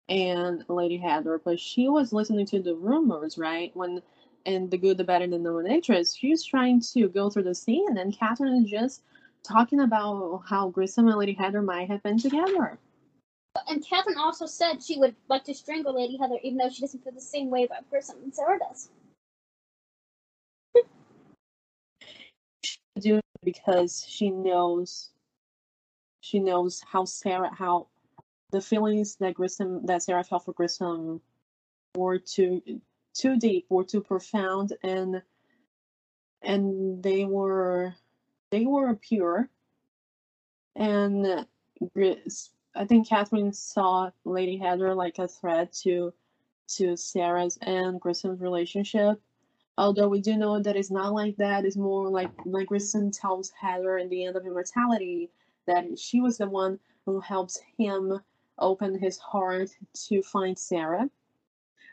and 0.09 0.63
Lady 0.67 0.97
Heather. 0.97 1.41
But 1.43 1.59
she 1.59 1.89
was 1.89 2.13
listening 2.13 2.45
to 2.47 2.61
the 2.61 2.75
rumors, 2.75 3.37
right? 3.37 3.75
When 3.75 4.01
in 4.45 4.69
The 4.69 4.77
Good, 4.77 4.97
the 4.97 5.03
Bad, 5.03 5.23
and 5.23 5.33
the 5.33 5.37
Dominatrix, 5.37 6.17
she 6.17 6.29
was 6.29 6.45
trying 6.45 6.81
to 6.93 7.09
go 7.09 7.29
through 7.29 7.43
the 7.43 7.55
scene, 7.55 7.97
and 7.97 8.17
Catherine 8.17 8.63
is 8.63 8.69
just 8.69 9.01
talking 9.43 9.81
about 9.81 10.43
how 10.47 10.69
Grissom 10.69 11.07
and 11.07 11.17
Lady 11.17 11.33
Heather 11.33 11.61
might 11.61 11.89
have 11.89 12.03
been 12.03 12.19
together. 12.19 12.77
And 13.67 13.85
Catherine 13.85 14.17
also 14.17 14.45
said 14.45 14.83
she 14.83 14.97
would 14.99 15.15
like 15.27 15.43
to 15.45 15.53
strangle 15.53 15.95
Lady 15.95 16.17
Heather, 16.17 16.37
even 16.43 16.57
though 16.57 16.69
she 16.69 16.81
doesn't 16.81 17.03
feel 17.03 17.13
the 17.13 17.21
same 17.21 17.49
way 17.49 17.63
about 17.63 17.89
Grissom 17.89 18.17
and 18.23 18.33
Sara 18.33 18.59
does. 18.59 18.89
Do 22.99 23.21
because 23.43 24.05
she 24.07 24.29
knows 24.29 25.09
she 26.21 26.39
knows 26.39 26.81
how 26.85 27.05
Sara 27.05 27.53
how 27.53 27.87
the 28.51 28.61
feelings 28.61 29.15
that 29.17 29.35
Grissom 29.35 29.85
that 29.85 30.03
Sara 30.03 30.23
felt 30.23 30.45
for 30.45 30.53
Grissom 30.53 31.21
were 31.95 32.19
too 32.19 32.61
too 33.13 33.37
deep, 33.37 33.65
were 33.69 33.83
too 33.83 34.01
profound 34.01 34.73
and 34.83 35.21
and 36.41 37.03
they 37.03 37.25
were 37.25 37.95
they 38.51 38.65
were 38.65 38.95
pure. 38.95 39.49
And 40.75 41.45
I 42.75 42.85
think 42.85 43.07
Catherine 43.07 43.53
saw 43.53 44.11
Lady 44.25 44.57
Heather 44.57 44.93
like 44.95 45.19
a 45.19 45.27
threat 45.27 45.73
to 45.83 46.13
to 46.75 46.95
Sara's 46.95 47.57
and 47.61 47.99
Grissom's 47.99 48.41
relationship 48.41 49.19
although 49.79 50.09
we 50.09 50.21
do 50.21 50.35
know 50.35 50.59
that 50.61 50.75
it's 50.75 50.91
not 50.91 51.13
like 51.13 51.35
that 51.37 51.65
it's 51.65 51.77
more 51.77 52.09
like 52.09 52.29
like 52.45 52.67
Grissom 52.67 53.11
tells 53.11 53.51
Heather 53.51 53.97
in 53.97 54.09
the 54.09 54.25
end 54.25 54.35
of 54.35 54.45
immortality 54.45 55.29
that 55.65 55.97
she 55.97 56.19
was 56.19 56.37
the 56.37 56.47
one 56.47 56.77
who 57.05 57.19
helps 57.19 57.59
him 57.77 58.19
open 58.59 58.99
his 58.99 59.17
heart 59.17 59.69
to 60.07 60.21
find 60.21 60.57
Sara. 60.57 61.09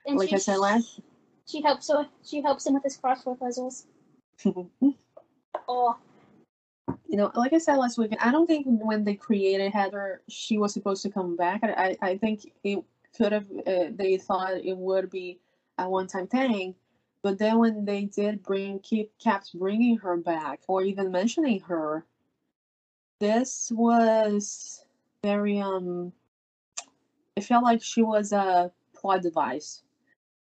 And 0.06 0.18
Like 0.18 0.30
she, 0.30 0.34
I 0.34 0.38
said 0.38 0.58
last 0.58 1.00
she 1.46 1.62
helps 1.62 1.90
she 2.24 2.42
helps 2.42 2.66
him 2.66 2.74
with 2.74 2.82
his 2.82 2.98
crossword 2.98 3.38
puzzles. 3.38 3.86
oh, 5.68 5.96
you 7.08 7.16
know, 7.16 7.30
like 7.34 7.52
I 7.52 7.58
said 7.58 7.76
last 7.76 7.98
week, 7.98 8.16
I 8.20 8.32
don't 8.32 8.46
think 8.46 8.66
when 8.66 9.04
they 9.04 9.14
created 9.14 9.72
Heather, 9.72 10.22
she 10.28 10.58
was 10.58 10.72
supposed 10.72 11.02
to 11.02 11.10
come 11.10 11.36
back. 11.36 11.62
I, 11.62 11.96
I, 12.02 12.10
I 12.10 12.18
think 12.18 12.52
it 12.64 12.84
could 13.16 13.32
have, 13.32 13.46
uh, 13.66 13.86
they 13.92 14.18
thought 14.18 14.54
it 14.54 14.76
would 14.76 15.08
be 15.10 15.38
a 15.78 15.88
one 15.88 16.08
time 16.08 16.26
thing. 16.26 16.74
But 17.26 17.38
then 17.38 17.58
when 17.58 17.84
they 17.84 18.04
did 18.04 18.44
bring, 18.44 18.78
keep, 18.78 19.10
kept 19.18 19.58
bringing 19.58 19.98
her 19.98 20.16
back 20.16 20.60
or 20.68 20.82
even 20.82 21.10
mentioning 21.10 21.58
her, 21.62 22.06
this 23.18 23.72
was 23.74 24.84
very, 25.24 25.58
um, 25.58 26.12
it 27.34 27.42
felt 27.42 27.64
like 27.64 27.82
she 27.82 28.02
was 28.02 28.30
a 28.32 28.70
plot 28.94 29.22
device. 29.22 29.82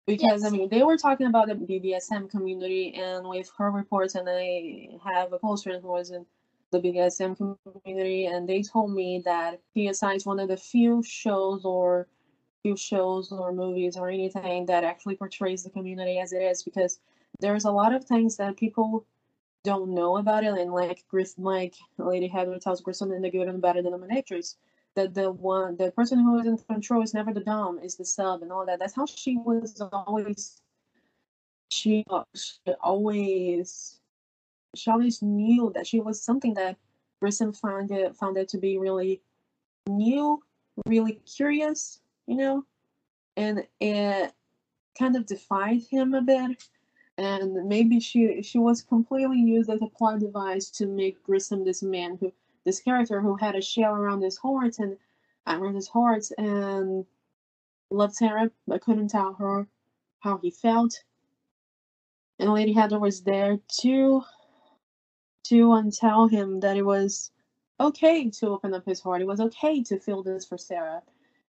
Because 0.08 0.44
I 0.44 0.50
mean, 0.50 0.68
they 0.68 0.82
were 0.82 0.98
talking 0.98 1.28
about 1.28 1.48
the 1.48 1.54
BDSM 1.54 2.28
community, 2.32 2.96
and 2.96 3.30
with 3.30 3.52
her 3.60 3.70
reports, 3.70 4.16
and 4.16 4.28
I 4.28 4.98
have 5.14 5.32
a 5.32 5.38
close 5.38 5.62
friend 5.62 5.80
who 5.80 5.90
was 5.90 6.10
in 6.10 6.26
the 6.72 6.80
BDSM 6.80 7.38
community, 7.38 8.26
and 8.26 8.50
they 8.50 8.64
told 8.64 8.92
me 8.92 9.22
that 9.26 9.62
CSI 9.76 10.16
is 10.16 10.26
one 10.26 10.40
of 10.40 10.48
the 10.48 10.58
few 10.58 11.04
shows 11.04 11.66
or 11.66 12.08
shows 12.78 13.32
or 13.32 13.52
movies 13.52 13.98
or 13.98 14.10
anything 14.10 14.66
that 14.68 14.84
actually 14.84 15.16
portrays 15.16 15.64
the 15.64 15.70
community 15.70 16.20
as 16.20 16.34
it 16.34 16.42
is, 16.42 16.64
because 16.64 17.00
there's 17.40 17.66
a 17.66 17.72
lot 17.72 17.94
of 17.94 18.06
things 18.06 18.38
that 18.38 18.58
people 18.58 19.06
don't 19.64 19.90
know 19.90 20.18
about 20.18 20.44
it, 20.44 20.58
and 20.58 20.74
like 20.74 21.04
Gris, 21.10 21.36
like 21.38 21.76
Lady 21.98 22.28
Heather 22.28 22.60
tells 22.60 22.82
Grissom 22.82 23.12
in 23.12 23.22
the 23.22 23.32
good 23.32 23.48
and 23.48 23.58
the 23.58 23.62
bad 23.62 23.78
and 23.78 23.86
the 23.86 23.92
dominatrix, 23.92 24.56
that 24.96 25.14
the 25.14 25.32
one 25.32 25.76
the 25.78 25.92
person 25.92 26.20
who 26.20 26.40
is 26.40 26.48
in 26.48 26.58
control 26.58 27.02
is 27.02 27.14
never 27.14 27.34
the 27.34 27.40
dom, 27.40 27.80
is 27.80 27.96
the 27.96 28.06
sub 28.06 28.42
and 28.42 28.52
all 28.52 28.66
that. 28.66 28.80
That's 28.80 28.96
how 28.96 29.06
she 29.06 29.38
was 29.38 29.82
always. 29.92 30.62
She, 31.72 32.04
she 32.36 32.74
always 32.82 34.00
she 34.76 34.92
always 34.92 35.22
knew 35.22 35.72
that 35.76 35.88
she 35.88 36.00
was 36.00 36.22
something 36.22 36.54
that 36.56 36.78
Grissom 37.20 37.54
found 37.54 37.92
it 37.92 38.16
found 38.16 38.38
it 38.38 38.50
to 38.50 38.58
be 38.58 38.78
really 38.78 39.22
new, 39.88 40.42
really 40.86 41.20
curious, 41.26 42.00
you 42.28 42.36
know, 42.36 42.66
and 43.38 43.66
it 43.80 44.34
kind 44.98 45.16
of 45.16 45.26
defied 45.26 45.82
him 45.90 46.14
a 46.14 46.22
bit. 46.22 46.64
And 47.18 47.68
maybe 47.68 48.00
she 48.00 48.42
she 48.42 48.58
was 48.58 48.82
completely 48.82 49.38
used 49.38 49.70
as 49.70 49.82
a 49.82 49.88
plot 49.88 50.20
device 50.20 50.70
to 50.72 50.88
make 50.88 51.24
Grissom 51.24 51.64
this 51.64 51.84
man 51.84 52.18
who 52.20 52.34
this 52.66 52.80
character 52.80 53.22
who 53.22 53.36
had 53.36 53.56
a 53.56 53.62
shell 53.62 53.94
around 53.94 54.22
his 54.22 54.38
heart 54.38 54.80
and 54.80 54.98
around 55.46 55.76
his 55.76 55.88
heart 55.88 56.26
and 56.38 57.06
loved 57.92 58.16
Sara 58.16 58.50
but 58.68 58.82
couldn't 58.82 59.10
tell 59.10 59.34
her 59.34 59.68
how 60.22 60.38
he 60.38 60.50
felt. 60.50 61.04
And 62.40 62.52
Lady 62.52 62.74
Heather 62.74 63.00
was 63.00 63.22
there 63.22 63.60
to 63.82 64.24
to 65.46 65.72
um, 65.74 65.92
tell 65.92 66.28
him 66.28 66.62
that 66.62 66.78
it 66.78 66.86
was 66.86 67.32
okay 67.80 68.30
to 68.30 68.48
open 68.48 68.74
up 68.74 68.86
his 68.86 69.02
heart. 69.02 69.22
It 69.22 69.28
was 69.28 69.42
okay 69.42 69.84
to 69.84 70.00
feel 70.00 70.24
this 70.24 70.46
for 70.46 70.58
Sara. 70.58 71.02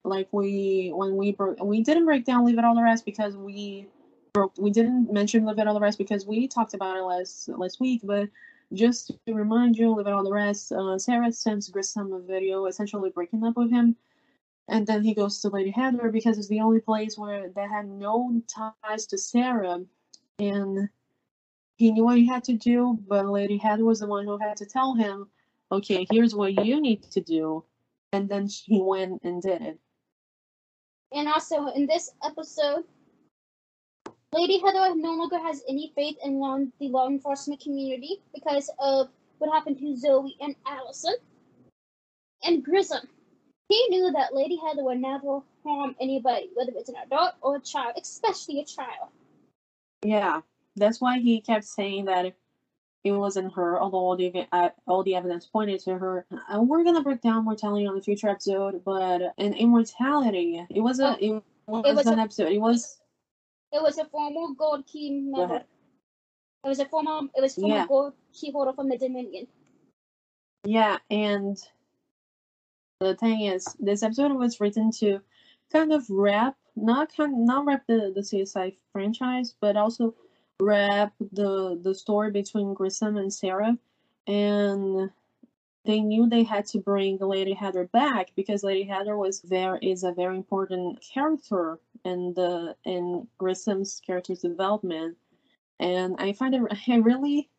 Like 0.05 0.29
we 0.33 0.91
when 0.95 1.17
we 1.17 1.33
broke 1.33 1.63
we 1.63 1.83
didn't 1.83 2.07
break 2.07 2.25
down 2.25 2.45
Leave 2.45 2.59
Out 2.59 2.65
All 2.65 2.75
the 2.75 2.83
Rest 2.83 3.05
because 3.05 3.37
we 3.37 3.89
broke 4.33 4.53
we 4.59 4.71
didn't 4.71 5.13
mention 5.13 5.47
Leave 5.47 5.59
Out 5.59 5.69
All 5.69 5.75
the 5.75 5.81
Rest 5.81 5.99
because 5.99 6.27
we 6.27 6.49
talked 6.49 6.75
about 6.75 6.97
it 6.97 7.03
last 7.03 7.49
last 7.49 7.81
week, 7.81 8.01
but 8.05 8.29
just 8.73 9.13
to 9.27 9.35
remind 9.35 9.77
you, 9.77 9.95
Leave 9.95 10.07
Out 10.07 10.15
All 10.15 10.25
the 10.25 10.33
Rest, 10.33 10.73
uh, 10.73 10.99
Sara 10.99 11.31
sends 11.33 11.69
Grissom 11.69 12.13
a 12.13 12.21
video 12.21 12.67
essentially 12.67 13.11
breaking 13.11 13.45
up 13.45 13.57
with 13.57 13.71
him. 13.71 13.97
And 14.69 14.87
then 14.87 15.03
he 15.03 15.15
goes 15.15 15.41
to 15.41 15.49
Lady 15.49 15.71
Heather 15.71 16.11
because 16.11 16.39
it's 16.39 16.49
the 16.49 16.61
only 16.61 16.81
place 16.81 17.19
where 17.19 17.49
they 17.49 17.63
had 17.63 17.87
no 17.89 18.43
ties 18.49 19.07
to 19.09 19.19
Sara. 19.19 19.81
And 20.39 20.89
he 21.77 21.91
knew 21.91 22.05
what 22.05 22.17
he 22.17 22.27
had 22.27 22.45
to 22.45 22.55
do, 22.55 22.99
but 23.07 23.27
Lady 23.27 23.59
Heather 23.59 23.85
was 23.85 24.01
the 24.01 24.07
one 24.07 24.25
who 24.25 24.39
had 24.39 24.57
to 24.59 24.67
tell 24.67 24.95
him, 24.95 25.29
okay, 25.71 26.07
here's 26.11 26.35
what 26.35 26.65
you 26.65 26.81
need 26.81 27.03
to 27.11 27.21
do. 27.21 27.65
And 28.13 28.29
then 28.29 28.49
he 28.49 28.81
went 28.81 29.23
and 29.25 29.43
did 29.43 29.63
it. 29.63 29.79
And 31.15 31.29
also 31.29 31.67
in 31.69 31.87
this 31.87 32.11
episode, 32.25 32.85
Lady 34.33 34.59
Heather 34.59 34.95
no 34.97 35.13
longer 35.13 35.39
has 35.39 35.63
any 35.69 35.93
faith 35.95 36.17
in 36.25 36.39
law, 36.39 36.59
the 36.81 36.89
law 36.89 37.09
enforcement 37.09 37.61
community 37.61 38.23
because 38.35 38.71
of 38.79 39.09
what 39.39 39.53
happened 39.53 39.79
to 39.79 39.97
Zoe 39.97 40.37
and 40.41 40.55
Allison. 40.67 41.15
And 42.43 42.65
Grissom, 42.65 43.07
he 43.69 43.87
knew 43.91 44.11
that 44.13 44.35
Lady 44.35 44.57
Heather 44.57 44.85
would 44.85 45.01
never 45.01 45.41
harm 45.65 45.95
anybody, 46.01 46.51
whether 46.55 46.73
it's 46.75 46.89
an 46.89 46.97
adult 47.05 47.35
or 47.43 47.57
a 47.57 47.61
child, 47.61 47.95
especially 48.01 48.61
a 48.61 48.65
child. 48.65 49.11
Yeah, 50.03 50.41
that's 50.77 51.01
why 51.01 51.19
he 51.19 51.41
kept 51.41 51.65
saying 51.65 52.07
that 52.07 52.35
it 53.05 53.13
wasn't 53.13 53.53
her, 53.55 53.81
although 53.81 53.99
all 53.99 54.17
the 54.17 54.47
uh, 54.53 54.71
all 54.87 55.03
the 55.03 55.15
evidence 55.17 55.47
pointed 55.47 55.81
to 55.81 55.99
her. 55.99 56.25
Uh, 56.31 56.61
we're 56.63 56.85
gonna 56.85 57.03
break 57.03 57.21
down 57.21 57.45
mortality 57.45 57.87
on 57.87 57.95
the 57.97 58.03
future 58.03 58.29
episode, 58.29 58.83
but 58.85 59.33
in 59.39 59.55
immortality, 59.55 60.65
it 60.71 60.81
was 60.81 61.01
a 61.01 61.17
it 61.21 61.43
was, 61.67 61.85
It 61.87 61.95
was 61.95 62.07
an 62.07 62.19
a- 62.19 62.23
episode. 62.23 62.53
It 62.53 62.61
was 62.61 63.01
It 63.73 63.83
was 63.83 63.99
a 63.99 64.05
former 64.05 64.55
gold 64.57 64.87
key 64.87 65.11
member. 65.11 65.65
It 66.65 66.69
was 66.69 66.79
a 66.79 66.85
former. 66.87 67.29
It 67.35 67.41
was 67.41 67.55
former 67.57 67.75
Yeah. 67.75 67.87
gold 67.89 68.13
key 68.33 68.53
holder 68.53 68.73
from 68.73 68.89
the 68.89 68.97
Dominion. 68.99 69.49
Yeah, 70.65 70.99
and 71.11 71.57
the 73.01 73.17
thing 73.17 73.41
is, 73.43 73.65
this 73.81 74.05
episode 74.05 74.33
was 74.33 74.61
written 74.61 74.93
to 74.93 75.21
kind 75.73 75.93
of 75.93 76.09
wrap, 76.09 76.57
not 76.77 77.13
kind, 77.17 77.45
not 77.45 77.65
wrap 77.65 77.85
the 77.89 78.13
the 78.15 78.21
CSI 78.23 78.77
franchise, 78.93 79.57
but 79.61 79.77
also 79.77 80.15
wrap 80.63 81.13
the 81.33 81.79
the 81.83 81.95
story 81.95 82.31
between 82.31 82.75
Grissom 82.75 83.17
and 83.17 83.33
Sara, 83.33 83.77
and 84.27 85.11
they 85.85 86.01
knew 86.01 86.29
they 86.29 86.45
had 86.45 86.67
to 86.67 86.79
bring 86.79 87.19
Lady 87.19 87.53
Heather 87.53 87.85
back 87.93 88.31
because 88.37 88.63
Lady 88.63 88.85
Heather 88.85 89.17
was 89.17 89.41
there 89.43 89.79
is 89.83 90.05
a 90.05 90.13
very 90.13 90.37
important 90.37 91.05
character 91.13 91.79
in 92.05 92.33
the 92.35 92.77
in 92.85 93.27
Grissom's 93.39 94.01
character's 94.07 94.41
development, 94.41 95.17
and 95.81 96.17
I 96.19 96.33
find 96.33 96.55
it 96.55 96.63
I 96.89 96.97
really 96.97 97.51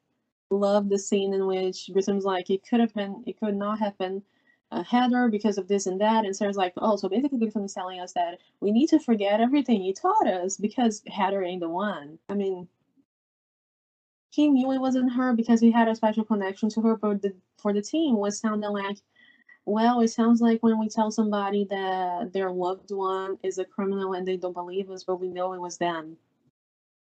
love 0.49 0.89
the 0.89 0.99
scene 0.99 1.33
in 1.33 1.47
which 1.47 1.89
Grissom's 1.91 2.25
like 2.25 2.49
it 2.49 2.65
could 2.67 2.79
have 2.79 2.93
been 2.93 3.23
it 3.27 3.39
could 3.39 3.55
not 3.55 3.79
have 3.79 3.97
been 3.97 4.23
uh, 4.71 4.83
Heather 4.83 5.27
because 5.29 5.57
of 5.57 5.67
this 5.67 5.85
and 5.87 5.99
that, 6.01 6.25
and 6.25 6.35
Sara's 6.35 6.57
like, 6.57 6.73
oh, 6.77 6.95
so 6.95 7.09
basically 7.09 7.37
Grissom 7.39 7.65
is 7.65 7.73
telling 7.73 7.99
us 7.99 8.13
that 8.13 8.39
we 8.59 8.71
need 8.71 8.87
to 8.89 8.99
forget 8.99 9.41
everything 9.41 9.81
he 9.81 9.93
taught 9.93 10.27
us 10.27 10.57
because 10.57 11.03
Heather 11.07 11.43
ain't 11.43 11.61
the 11.61 11.69
one. 11.69 12.17
I 12.29 12.33
mean, 12.33 12.67
he 14.33 14.47
knew 14.47 14.71
it 14.71 14.81
wasn't 14.81 15.13
her 15.13 15.33
because 15.33 15.61
he 15.61 15.69
had 15.69 15.87
a 15.87 15.95
special 15.95 16.23
connection 16.23 16.67
to 16.67 16.81
her, 16.81 16.95
but 16.95 17.21
the, 17.21 17.35
for 17.57 17.71
the 17.71 17.83
team 17.83 18.17
was 18.17 18.39
sounding 18.39 18.71
like, 18.71 18.97
well, 19.65 20.01
it 20.01 20.07
sounds 20.07 20.41
like 20.41 20.63
when 20.63 20.79
we 20.79 20.89
tell 20.89 21.11
somebody 21.11 21.67
that 21.69 22.33
their 22.33 22.49
loved 22.49 22.89
one 22.89 23.37
is 23.43 23.59
a 23.59 23.65
criminal 23.65 24.13
and 24.13 24.27
they 24.27 24.37
don't 24.37 24.53
believe 24.53 24.89
us, 24.89 25.03
but 25.03 25.21
we 25.21 25.29
know 25.29 25.53
it 25.53 25.61
was 25.61 25.77
them. 25.77 26.17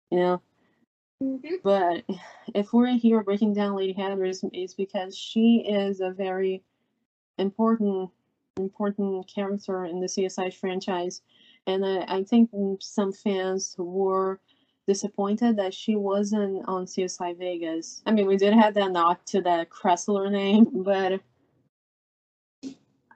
You 0.10 0.18
know? 0.18 0.42
Mm-hmm. 1.22 1.56
But 1.64 2.04
if 2.56 2.74
we're 2.74 2.98
here 2.98 3.22
breaking 3.22 3.54
down 3.54 3.76
Lady 3.76 3.94
Heather, 3.94 4.26
is 4.26 4.44
is 4.52 4.74
because 4.74 5.16
she 5.16 5.66
is 5.70 6.00
a 6.00 6.10
very 6.10 6.64
important 7.38 8.10
important 8.58 9.32
character 9.34 9.86
in 9.86 10.00
the 10.00 10.08
CSI 10.08 10.52
franchise, 10.52 11.22
and 11.68 11.86
I, 11.86 12.06
I 12.08 12.24
think 12.24 12.50
some 12.82 13.14
fans 13.14 13.76
were 13.78 14.40
disappointed 14.88 15.58
that 15.58 15.74
she 15.74 15.96
wasn't 15.96 16.68
on 16.68 16.86
CSI 16.86 17.38
Vegas. 17.38 18.02
I 18.06 18.12
mean, 18.12 18.28
we 18.28 18.38
did 18.38 18.54
have 18.54 18.74
that 18.74 18.92
nod 18.92 19.18
to 19.28 19.42
the 19.42 19.68
Kressler 19.70 20.32
name, 20.32 20.68
but 20.84 21.22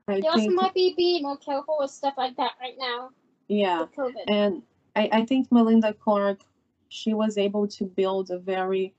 I 0.07 0.21
They 0.21 0.27
also 0.27 0.49
might 0.51 0.73
be 0.73 0.93
being 0.95 1.23
more 1.23 1.37
careful 1.37 1.77
with 1.79 1.91
stuff 1.91 2.13
like 2.17 2.37
that 2.37 2.53
right 2.61 2.75
now 2.79 3.09
yeah, 3.47 3.85
and 4.27 4.61
I, 4.95 5.09
I 5.11 5.25
think 5.25 5.51
Melinda 5.51 5.93
Clarke, 5.93 6.41
she 6.89 7.13
was 7.13 7.37
able 7.37 7.67
to 7.69 7.85
build 7.85 8.29
a 8.29 8.37
very 8.37 8.93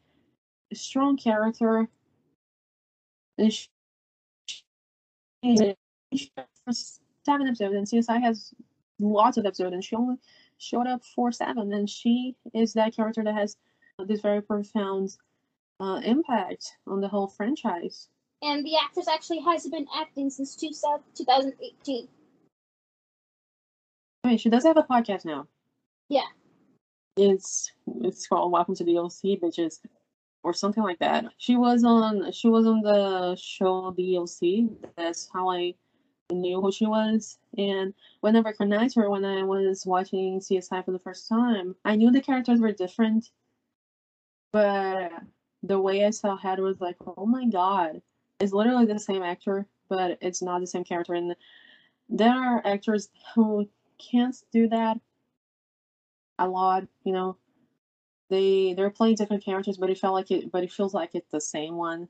strong 0.73 1.17
character. 1.17 1.89
And 3.37 3.53
she, 3.53 3.69
she 5.45 6.31
for 6.65 6.73
seven 6.73 7.47
episodes, 7.47 7.75
and 7.75 7.87
CSI 7.87 8.23
has 8.23 8.55
lots 8.99 9.37
of 9.37 9.45
episodes, 9.45 9.75
and 9.75 9.85
she 9.85 9.97
only 9.97 10.17
showed 10.59 10.87
up 10.87 11.03
for 11.15 11.33
seven, 11.33 11.73
and 11.73 11.89
she 11.89 12.37
is 12.55 12.73
that 12.75 12.95
character 12.95 13.25
that 13.25 13.35
has 13.35 13.57
this 14.07 14.21
very 14.21 14.43
profound 14.43 15.17
uh, 15.81 16.01
impact 16.05 16.77
on 16.87 17.01
the 17.01 17.09
whole 17.09 17.29
franchise. 17.29 18.09
And 18.43 18.65
the 18.65 18.77
actress 18.77 19.09
actually 19.09 19.41
hasn't 19.41 19.75
been 19.75 19.87
acting 19.95 20.31
since 20.31 20.55
two, 20.55 20.71
2018. 21.17 22.09
I 24.25 24.29
mean, 24.29 24.39
she 24.39 24.49
does 24.49 24.65
have 24.65 24.77
a 24.77 24.83
podcast 24.83 25.25
now. 25.25 25.47
Yeah. 26.09 26.27
It's 27.17 27.73
it's 28.03 28.27
called 28.29 28.53
Welcome 28.53 28.77
to 28.77 28.85
the 28.85 28.99
OC, 28.99 29.41
bitches, 29.41 29.81
or 30.45 30.53
something 30.53 30.85
like 30.85 31.01
that. 31.01 31.25
She 31.39 31.57
was 31.57 31.83
on 31.83 32.31
she 32.31 32.49
was 32.49 32.67
on 32.67 32.81
the 32.83 33.37
show 33.37 33.93
The 33.97 34.19
OC. 34.19 34.71
That's 34.97 35.29
how 35.33 35.51
I 35.51 35.75
knew 36.31 36.61
who 36.61 36.73
she 36.73 36.87
was. 36.87 37.39
And 37.57 37.95
when 38.21 38.37
I 38.37 38.41
recognized 38.41 38.97
her 38.97 39.11
when 39.11 39.25
I 39.25 39.43
was 39.43 39.87
watching 39.87 40.41
CSI 40.41 40.85
for 40.85 40.93
the 40.93 40.99
first 40.99 41.29
time, 41.29 41.75
I 41.85 41.97
knew 41.97 42.11
the 42.11 42.21
characters 42.21 42.61
were 42.61 42.73
different, 42.73 43.31
but 44.53 45.11
the 45.63 45.81
way 45.81 46.05
I 46.05 46.11
saw 46.11 46.37
Heather 46.37 46.63
was 46.63 46.81
like, 46.81 46.97
oh 47.07 47.27
my 47.27 47.47
god, 47.47 48.03
it's 48.41 48.53
literally 48.53 48.87
the 48.87 48.99
same 48.99 49.23
actor, 49.23 49.67
but 49.89 50.19
it's 50.21 50.43
not 50.43 50.61
the 50.61 50.67
same 50.67 50.85
character. 50.85 51.15
And 51.15 51.35
there 52.09 52.33
are 52.33 52.67
actors 52.67 53.09
who 53.35 53.69
can't 53.99 54.37
do 54.53 54.69
that 54.69 54.99
a 56.39 56.49
lot, 56.49 56.87
you 57.05 57.13
know. 57.13 57.37
They 58.31 58.75
they're 58.75 58.91
playing 58.91 59.17
different 59.17 59.45
characters, 59.45 59.79
but 59.79 59.91
it 59.91 59.99
felt 59.99 60.15
like 60.15 60.31
it, 60.31 60.53
but 60.53 60.63
it 60.63 60.73
feels 60.73 60.93
like 60.93 61.15
it's 61.15 61.31
the 61.31 61.41
same 61.41 61.77
one. 61.77 62.09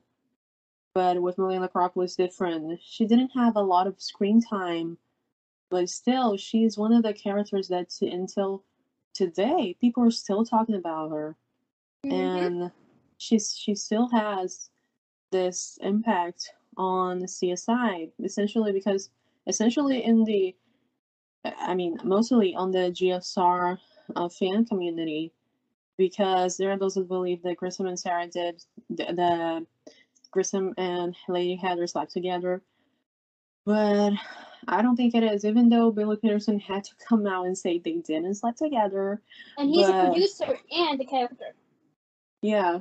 But 0.93 1.21
with 1.21 1.37
Melinda 1.37 1.67
Clarke 1.67 1.95
was 1.95 2.15
different. 2.15 2.79
She 2.81 3.05
didn't 3.05 3.29
have 3.29 3.55
a 3.55 3.61
lot 3.61 3.87
of 3.87 4.01
screen 4.01 4.41
time, 4.41 4.97
but 5.69 5.89
still, 5.89 6.35
she's 6.35 6.77
one 6.77 6.93
of 6.93 7.03
the 7.03 7.13
characters 7.13 7.67
that 7.67 7.89
t- 7.89 8.09
until 8.09 8.63
today 9.13 9.75
people 9.79 10.03
are 10.03 10.11
still 10.11 10.43
talking 10.45 10.75
about 10.75 11.11
her, 11.11 11.35
Mhm. 12.05 12.11
and 12.13 12.71
she's 13.17 13.55
she 13.55 13.75
still 13.75 14.07
has 14.09 14.69
this 15.31 15.77
impact 15.81 16.53
on 16.77 17.21
CSI 17.27 18.11
essentially 18.23 18.71
because 18.71 19.09
essentially 19.47 20.03
in 20.03 20.23
the 20.23 20.55
I 21.45 21.75
mean 21.75 21.99
mostly 22.03 22.55
on 22.55 22.71
the 22.71 22.91
GSR 22.91 23.77
uh, 24.15 24.29
fan 24.29 24.65
community 24.65 25.33
because 25.97 26.57
there 26.57 26.71
are 26.71 26.77
those 26.77 26.95
who 26.95 27.03
believe 27.03 27.41
that 27.43 27.57
Grissom 27.57 27.85
and 27.87 27.99
Sara 27.99 28.27
did 28.27 28.63
the, 28.89 29.05
the 29.13 29.67
Grissom 30.31 30.73
and 30.77 31.15
Lady 31.27 31.55
Heather 31.55 31.87
slept 31.87 32.11
together. 32.11 32.61
But 33.65 34.13
I 34.67 34.81
don't 34.81 34.95
think 34.95 35.15
it 35.15 35.23
is, 35.23 35.45
even 35.45 35.69
though 35.69 35.91
Billy 35.91 36.17
Petersen 36.17 36.59
had 36.59 36.83
to 36.85 36.91
come 37.07 37.27
out 37.27 37.45
and 37.45 37.57
say 37.57 37.79
they 37.79 37.97
didn't 37.97 38.35
sleep 38.35 38.55
together. 38.55 39.21
And 39.57 39.69
he's 39.69 39.87
but- 39.87 40.05
a 40.05 40.11
producer 40.11 40.57
and 40.71 41.01
a 41.01 41.05
character. 41.05 41.55
Yeah. 42.41 42.79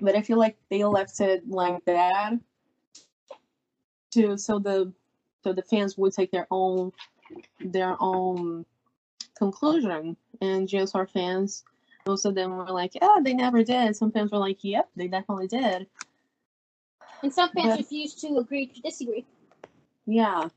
But 0.00 0.14
I 0.14 0.22
feel 0.22 0.38
like 0.38 0.56
they 0.70 0.84
left 0.84 1.20
it 1.20 1.48
like 1.48 1.84
that 1.86 2.34
to 4.12 4.36
so 4.36 4.58
the 4.58 4.92
so 5.42 5.52
the 5.52 5.62
fans 5.62 5.96
would 5.96 6.12
take 6.12 6.30
their 6.30 6.46
own 6.50 6.92
their 7.60 7.96
own 8.00 8.64
conclusion. 9.38 10.16
And 10.40 10.68
GSR 10.68 11.08
fans, 11.08 11.64
most 12.06 12.24
of 12.24 12.34
them 12.34 12.56
were 12.56 12.70
like, 12.70 12.96
"Oh, 13.02 13.20
they 13.22 13.34
never 13.34 13.62
did." 13.62 13.96
Some 13.96 14.12
fans 14.12 14.30
were 14.32 14.38
like, 14.38 14.62
"Yep, 14.62 14.90
they 14.96 15.08
definitely 15.08 15.48
did." 15.48 15.86
And 17.22 17.32
some 17.32 17.50
fans 17.50 17.68
But- 17.70 17.78
refuse 17.78 18.14
to 18.16 18.38
agree 18.38 18.66
to 18.66 18.80
disagree. 18.80 19.26
Yeah. 20.06 20.48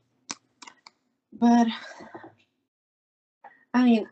But 1.32 1.68
I 3.72 3.84
mean 3.84 4.08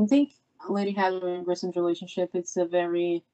I 0.00 0.06
think 0.06 0.32
Lady 0.68 0.90
Heather 0.92 1.34
and 1.34 1.44
Grissom's 1.46 1.76
relationship 1.76 2.30
it's 2.34 2.56
a 2.56 2.64
very 2.64 3.24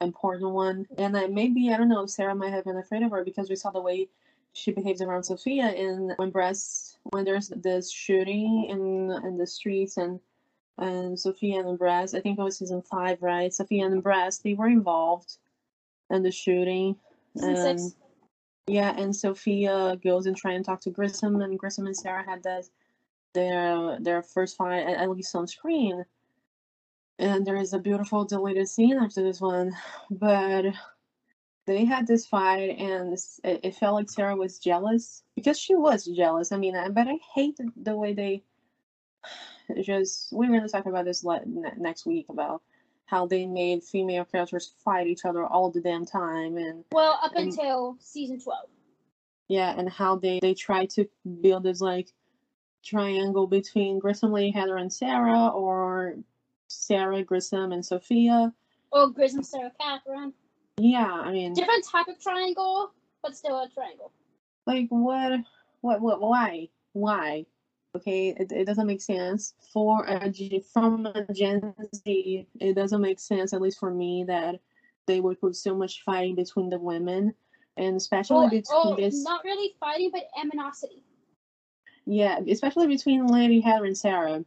important 0.00 0.50
one. 0.52 0.86
And 0.98 1.16
I 1.16 1.26
maybe 1.26 1.72
I 1.72 1.76
don't 1.76 1.88
know, 1.88 2.06
Sara 2.06 2.34
might 2.34 2.52
have 2.52 2.64
been 2.64 2.76
afraid 2.76 3.02
of 3.02 3.10
her 3.10 3.24
because 3.24 3.48
we 3.50 3.56
saw 3.56 3.70
the 3.70 3.80
way 3.80 4.08
she 4.52 4.72
behaves 4.72 5.02
around 5.02 5.24
Sophia 5.24 5.72
in 5.72 6.12
when 6.16 6.30
Brass 6.30 6.98
when 7.12 7.24
there's 7.24 7.48
this 7.48 7.90
shooting 7.90 8.66
in 8.68 9.10
in 9.26 9.36
the 9.36 9.46
streets 9.46 9.96
and 9.96 10.20
and 10.78 11.18
Sophia 11.18 11.60
and 11.60 11.78
Brass, 11.78 12.14
I 12.14 12.20
think 12.20 12.38
it 12.38 12.42
was 12.42 12.58
season 12.58 12.82
five, 12.82 13.22
right? 13.22 13.52
Sophia 13.52 13.86
and 13.86 14.02
Brass, 14.02 14.38
they 14.38 14.54
were 14.54 14.68
involved 14.68 15.38
in 16.10 16.22
the 16.22 16.30
shooting. 16.30 16.96
Season 17.36 17.56
And 17.56 17.80
six. 17.80 17.96
yeah, 18.66 18.94
and 18.96 19.14
Sophia 19.14 19.96
goes 20.02 20.26
and 20.26 20.36
try 20.36 20.52
and 20.52 20.64
talk 20.64 20.80
to 20.82 20.90
Grissom, 20.90 21.40
and 21.40 21.58
Grissom 21.58 21.86
and 21.86 21.96
Sara 21.96 22.24
had 22.24 22.42
that 22.42 22.68
their 23.34 23.98
their 24.00 24.22
first 24.22 24.56
fight 24.56 24.80
at, 24.82 24.98
at 24.98 25.10
least 25.10 25.34
on 25.34 25.46
screen. 25.46 26.04
And 27.18 27.46
there 27.46 27.56
is 27.56 27.72
a 27.72 27.78
beautiful 27.78 28.24
deleted 28.24 28.68
scene 28.68 28.98
after 28.98 29.22
this 29.22 29.40
one, 29.40 29.72
but 30.10 30.66
they 31.66 31.84
had 31.84 32.06
this 32.06 32.26
fight, 32.26 32.76
and 32.78 33.14
it, 33.42 33.60
it 33.64 33.74
felt 33.74 33.94
like 33.94 34.10
Sara 34.10 34.36
was 34.36 34.58
jealous 34.58 35.22
because 35.34 35.58
she 35.58 35.74
was 35.74 36.04
jealous. 36.04 36.52
I 36.52 36.58
mean, 36.58 36.76
I, 36.76 36.90
but 36.90 37.08
I 37.08 37.18
hate 37.34 37.58
the 37.76 37.96
way 37.96 38.12
they 38.12 38.42
just. 39.82 40.32
We're 40.32 40.48
gonna 40.50 40.68
talk 40.68 40.86
about 40.86 41.04
this 41.04 41.24
le- 41.24 41.44
ne- 41.46 41.72
next 41.78 42.06
week 42.06 42.26
about 42.28 42.62
how 43.06 43.26
they 43.26 43.46
made 43.46 43.84
female 43.84 44.24
characters 44.24 44.72
fight 44.84 45.06
each 45.06 45.24
other 45.24 45.44
all 45.46 45.70
the 45.70 45.80
damn 45.80 46.04
time, 46.04 46.56
and 46.56 46.84
Well, 46.92 47.18
up 47.22 47.32
and- 47.36 47.48
until 47.50 47.96
season 48.00 48.40
12. 48.40 48.68
yeah, 49.48 49.74
and 49.78 49.88
how 49.88 50.16
they 50.16 50.40
they 50.40 50.54
try 50.54 50.86
to 50.86 51.08
build 51.40 51.62
this 51.62 51.80
like 51.80 52.12
triangle 52.82 53.46
between 53.46 53.98
Grissom, 53.98 54.32
Lady 54.32 54.50
Heather, 54.50 54.76
and 54.76 54.92
Sara, 54.92 55.48
or 55.48 56.16
Sara, 56.68 57.22
Grissom, 57.22 57.72
and 57.72 57.84
Sophia. 57.84 58.52
Or 58.92 59.08
Grissom, 59.10 59.42
Sara, 59.42 59.72
Catherine. 59.80 60.32
Yeah, 60.78 61.10
I 61.10 61.32
mean, 61.32 61.54
Different 61.54 61.84
type 61.84 62.06
of 62.08 62.20
triangle, 62.20 62.92
but 63.22 63.36
still 63.36 63.58
a 63.58 63.68
triangle. 63.68 64.12
like 64.66 64.88
what, 64.88 65.40
what, 65.80 66.00
what, 66.00 66.20
why, 66.20 66.68
why? 66.92 67.46
Okay, 67.96 68.36
it, 68.38 68.52
it 68.52 68.66
doesn't 68.66 68.86
make 68.86 69.00
sense 69.00 69.54
for 69.72 70.04
a 70.04 70.28
G, 70.28 70.62
from 70.70 71.06
a 71.06 71.26
Gen 71.32 71.72
Z. 71.94 72.46
It 72.60 72.74
doesn't 72.74 73.00
make 73.00 73.18
sense, 73.18 73.54
at 73.54 73.62
least 73.62 73.78
for 73.80 73.90
me, 73.90 74.22
that 74.28 74.60
they 75.06 75.20
would 75.20 75.40
put 75.40 75.56
so 75.56 75.74
much 75.74 76.02
fighting 76.04 76.34
between 76.34 76.68
the 76.68 76.78
women, 76.78 77.32
and 77.78 77.96
especially 77.96 78.48
between 78.48 78.96
this. 78.96 79.24
not 79.24 79.44
really 79.44 79.74
fighting, 79.80 80.10
but 80.12 80.24
aminosity. 80.38 81.00
Yeah, 82.04 82.38
especially 82.50 82.86
between 82.86 83.26
Lady 83.28 83.60
Heather 83.60 83.86
and 83.86 83.96
Sara. 83.96 84.44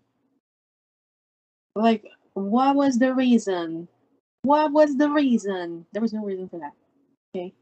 Like, 1.76 2.06
what 2.34 2.76
was 2.76 3.00
the 3.00 3.16
reason? 3.16 3.88
What 4.44 4.72
was 4.72 4.96
the 4.96 5.10
reason? 5.10 5.88
There 5.92 6.04
was 6.04 6.14
no 6.14 6.24
reason 6.24 6.48
for 6.50 6.60
that. 6.60 6.74
Okay. 7.36 7.54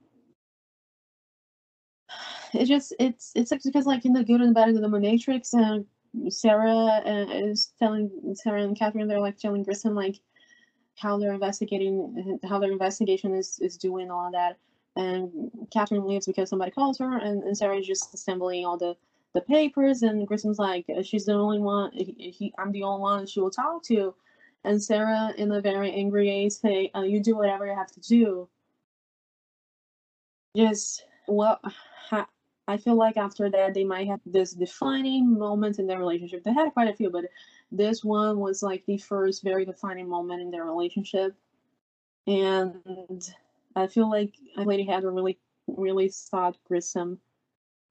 It 2.53 2.65
just 2.65 2.93
it's 2.99 3.31
it's 3.35 3.51
like 3.51 3.61
because 3.63 3.85
like 3.85 4.05
in 4.05 4.13
the 4.13 4.23
good 4.23 4.41
and 4.41 4.53
bad 4.53 4.69
of 4.69 4.81
the 4.81 4.87
Matrix, 4.87 5.53
uh, 5.53 5.79
Sara 6.29 7.01
uh, 7.05 7.27
is 7.29 7.73
telling 7.79 8.09
Sara 8.33 8.63
and 8.63 8.77
Catherine 8.77 9.07
they're 9.07 9.19
like 9.19 9.37
telling 9.37 9.63
Grissom 9.63 9.95
like 9.95 10.19
how 10.95 11.17
they're 11.17 11.33
investigating 11.33 12.39
how 12.47 12.59
their 12.59 12.71
investigation 12.71 13.33
is 13.33 13.59
is 13.59 13.77
doing 13.77 14.09
all 14.11 14.31
that, 14.31 14.57
and 14.95 15.51
Catherine 15.71 16.05
leaves 16.05 16.25
because 16.25 16.49
somebody 16.49 16.71
calls 16.71 16.97
her, 16.99 17.17
and, 17.17 17.43
and 17.43 17.57
Sara 17.57 17.77
is 17.77 17.87
just 17.87 18.13
assembling 18.13 18.65
all 18.65 18.77
the 18.77 18.95
the 19.33 19.41
papers, 19.41 20.01
and 20.01 20.27
Grissom's 20.27 20.57
like, 20.59 20.85
uh, 20.97 21.03
she's 21.03 21.25
the 21.25 21.33
only 21.33 21.59
one. 21.59 21.91
He, 21.93 22.33
he, 22.37 22.53
I'm 22.57 22.71
the 22.71 22.83
only 22.83 23.01
one 23.01 23.27
she 23.27 23.39
will 23.39 23.51
talk 23.51 23.83
to, 23.83 24.15
and 24.63 24.81
Sara, 24.81 25.33
in 25.37 25.51
a 25.51 25.61
very 25.61 25.91
angry 25.91 26.27
way, 26.27 26.49
say, 26.49 26.91
uh, 26.95 27.01
"You 27.01 27.21
do 27.21 27.35
whatever 27.35 27.67
you 27.67 27.75
have 27.75 27.91
to 27.91 27.99
do." 27.99 28.49
Yes, 30.53 31.03
well, 31.27 31.59
I 32.67 32.77
feel 32.77 32.95
like 32.95 33.17
after 33.17 33.49
that 33.49 33.73
they 33.73 33.83
might 33.83 34.07
have 34.07 34.19
this 34.25 34.53
defining 34.53 35.37
moment 35.37 35.79
in 35.79 35.87
their 35.87 35.99
relationship. 35.99 36.43
They 36.43 36.53
had 36.53 36.73
quite 36.73 36.89
a 36.89 36.95
few, 36.95 37.09
but 37.09 37.25
this 37.71 38.03
one 38.03 38.39
was 38.39 38.61
like 38.61 38.85
the 38.85 38.97
first 38.97 39.43
very 39.43 39.65
defining 39.65 40.09
moment 40.09 40.41
in 40.41 40.51
their 40.51 40.65
relationship, 40.65 41.35
and 42.27 43.33
I 43.75 43.87
feel 43.87 44.09
like 44.09 44.33
I 44.57 44.63
Lady 44.63 44.87
a 44.89 45.01
really, 45.09 45.37
really 45.67 46.09
thought 46.09 46.57
Grissom 46.67 47.19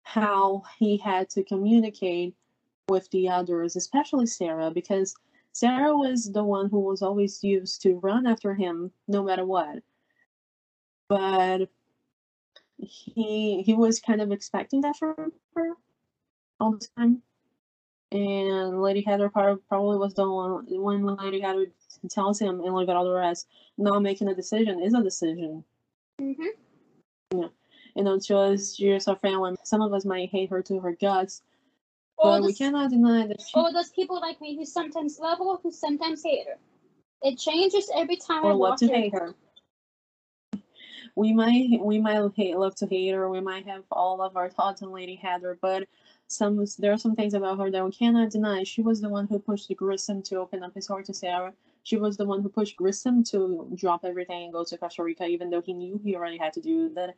how 0.03 0.63
he 0.79 0.97
had 0.97 1.29
to 1.31 1.43
communicate 1.43 2.35
with 2.89 3.11
the 3.11 3.29
others, 3.29 3.75
especially 3.75 4.27
Sara, 4.27 4.71
because 4.71 5.17
Sara 5.53 5.97
was 5.97 6.31
the 6.31 6.45
one 6.45 6.69
who 6.69 6.81
was 6.81 7.03
always 7.03 7.43
used 7.43 7.83
to 7.83 7.95
run 7.95 8.27
after 8.27 8.55
him 8.55 8.93
no 9.09 9.25
matter 9.25 9.45
what. 9.45 9.83
But 11.09 11.71
he 12.79 13.63
he 13.63 13.75
was 13.75 14.01
kind 14.01 14.21
of 14.21 14.33
expecting 14.33 14.81
that 14.83 14.97
from 14.97 15.33
her 15.55 15.73
all 16.61 16.73
the 16.73 16.87
time. 16.97 17.23
And 18.13 18.81
Lady 18.81 19.03
Heather 19.03 19.29
probably 19.29 19.99
was 19.99 20.15
the 20.15 20.31
one 20.31 20.65
when 20.69 21.17
Lady 21.17 21.41
Heather 21.41 21.67
tells 22.09 22.39
him 22.39 22.61
and 22.61 22.75
look 22.75 22.89
at 22.89 22.97
all 22.97 23.05
the 23.05 23.11
rest, 23.13 23.49
not 23.79 24.01
making 24.03 24.29
a 24.29 24.35
decision 24.35 24.81
is 24.81 24.95
a 24.95 25.03
decision 25.03 25.65
Mm-hmm. 26.21 27.43
you 27.95 28.03
know, 28.03 28.19
just 28.19 28.79
just 28.79 29.09
a 29.09 29.17
friend 29.17 29.41
when 29.41 29.57
some 29.65 29.83
of 29.83 29.93
us 29.93 30.07
might 30.07 30.31
hate 30.31 30.49
her 30.49 30.63
to 30.63 30.81
her 30.81 30.93
guts, 30.93 31.43
Or, 32.17 32.39
but 32.39 32.43
we 32.45 32.55
cannot 32.55 32.91
deny 32.91 33.27
that 33.27 33.41
she 33.43 33.59
or 33.59 33.71
those 33.71 33.91
people 33.91 34.19
like 34.19 34.41
me 34.41 34.57
who 34.57 34.65
sometimes 34.65 35.19
love 35.19 35.39
her, 35.39 35.57
who 35.63 35.71
sometimes 35.71 36.23
hate 36.23 36.47
her. 36.47 36.57
It 37.23 37.39
changes 37.39 37.91
every 37.95 38.17
time 38.17 38.45
I 38.45 38.49
or 38.49 38.55
love 38.55 38.59
watch 38.59 38.79
to 38.81 38.89
her. 38.89 38.95
hate 38.95 39.13
her. 39.13 39.35
We 41.17 41.33
might 41.33 41.81
we 41.81 41.99
might 41.99 42.23
hate 42.37 42.57
love 42.59 42.75
to 42.77 42.87
hate 42.87 43.13
her. 43.15 43.29
We 43.31 43.41
might 43.41 43.67
have 43.67 43.85
all 43.91 44.21
of 44.23 44.37
our 44.37 44.51
thoughts 44.51 44.83
on 44.83 44.93
Lady 44.93 45.17
Heather, 45.17 45.59
but 45.63 45.89
some 46.29 46.65
there 46.79 46.93
are 46.93 46.99
some 46.99 47.17
things 47.17 47.33
about 47.35 47.59
her 47.59 47.71
that 47.71 47.85
we 47.85 47.91
cannot 47.91 48.31
deny. 48.31 48.65
She 48.65 48.83
was 48.83 49.01
the 49.01 49.09
one 49.09 49.27
who 49.27 49.39
pushed 49.39 49.75
Grissom 49.77 50.23
to 50.25 50.37
open 50.37 50.63
up 50.63 50.75
his 50.75 50.87
heart 50.87 51.07
to 51.07 51.15
Sara. 51.15 51.55
She 51.85 51.97
was 51.97 52.17
the 52.19 52.27
one 52.27 52.43
who 52.43 52.51
pushed 52.51 52.77
Grissom 52.77 53.25
to 53.25 53.71
drop 53.77 54.05
everything 54.05 54.45
and 54.45 54.53
go 54.53 54.65
to 54.65 54.77
Costa 54.77 55.03
Rica, 55.03 55.27
even 55.27 55.49
though 55.49 55.63
he 55.63 55.73
knew 55.73 55.99
he 56.05 56.15
already 56.17 56.37
had 56.37 56.53
to 56.55 56.61
do 56.61 56.91
that. 56.95 57.15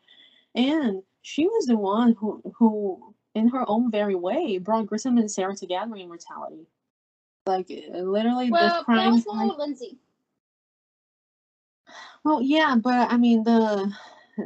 And 0.54 1.02
she 1.22 1.46
was 1.46 1.66
the 1.66 1.76
one 1.76 2.14
who 2.14 2.40
who, 2.56 3.14
in 3.34 3.48
her 3.48 3.64
own 3.68 3.90
very 3.90 4.14
way, 4.14 4.58
brought 4.58 4.86
Grissom 4.86 5.18
and 5.18 5.30
Sara 5.30 5.56
together 5.56 5.96
in 5.96 6.06
mortality. 6.06 6.66
Like 7.46 7.68
literally, 7.68 8.50
Well, 8.50 8.68
the 8.68 8.74
that 8.74 8.84
crime. 8.84 9.12
was 9.12 9.26
more 9.26 9.56
Lindsey. 9.56 9.98
Well, 12.24 12.42
yeah, 12.42 12.76
but 12.76 13.10
I 13.10 13.16
mean, 13.16 13.44
the 13.44 13.92
uh, 14.38 14.44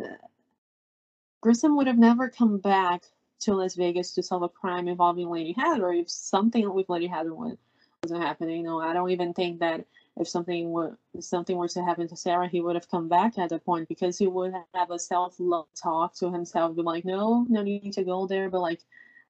Grissom 1.40 1.76
would 1.76 1.86
have 1.88 1.98
never 1.98 2.28
come 2.28 2.58
back 2.58 3.04
to 3.40 3.54
Las 3.54 3.74
Vegas 3.74 4.14
to 4.14 4.22
solve 4.22 4.42
a 4.42 4.48
crime 4.48 4.88
involving 4.88 5.28
Lady 5.28 5.52
Heather 5.52 5.92
if 5.92 6.08
something 6.10 6.72
with 6.72 6.88
Lady 6.88 7.08
Heather 7.08 7.34
wa- 7.34 7.56
wasn't 8.02 8.22
happening. 8.22 8.58
You 8.58 8.62
know, 8.62 8.80
I 8.80 8.92
don't 8.92 9.10
even 9.10 9.34
think 9.34 9.58
that 9.60 9.84
if 10.16 10.28
something 10.28 10.70
were 10.70 10.96
if 11.14 11.24
something 11.24 11.56
were 11.56 11.68
to 11.68 11.82
happen 11.84 12.06
to 12.08 12.16
Sara, 12.16 12.48
he 12.48 12.60
would 12.60 12.76
have 12.76 12.90
come 12.90 13.08
back 13.08 13.38
at 13.38 13.50
that 13.50 13.64
point 13.64 13.88
because 13.88 14.18
he 14.18 14.26
would 14.26 14.54
have 14.74 14.90
a 14.90 14.98
self 14.98 15.34
love 15.38 15.66
talk 15.74 16.14
to 16.16 16.30
himself, 16.30 16.76
be 16.76 16.82
like, 16.82 17.04
no, 17.04 17.46
no 17.48 17.62
need 17.62 17.92
to 17.94 18.04
go 18.04 18.26
there. 18.26 18.48
But 18.48 18.60
like, 18.60 18.80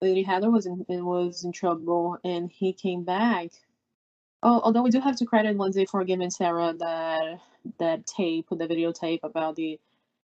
Lady 0.03 0.22
Heather 0.22 0.51
was 0.51 0.66
in 0.66 0.85
was 0.88 1.44
in 1.44 1.53
trouble, 1.53 2.18
and 2.25 2.51
he 2.51 2.72
came 2.72 3.05
back. 3.05 3.53
Oh, 4.43 4.61
although 4.65 4.83
we 4.83 4.91
do 4.91 5.01
have 5.01 5.17
to 5.17 5.27
credit 5.27 5.57
Lindsey 5.57 5.85
for 5.87 6.05
giving 6.05 6.31
Sara 6.31 6.75
that 6.79 7.41
that 7.79 8.07
tape, 8.07 8.49
the 8.51 8.67
videotape 8.67 9.21
about 9.23 9.55
the 9.55 9.79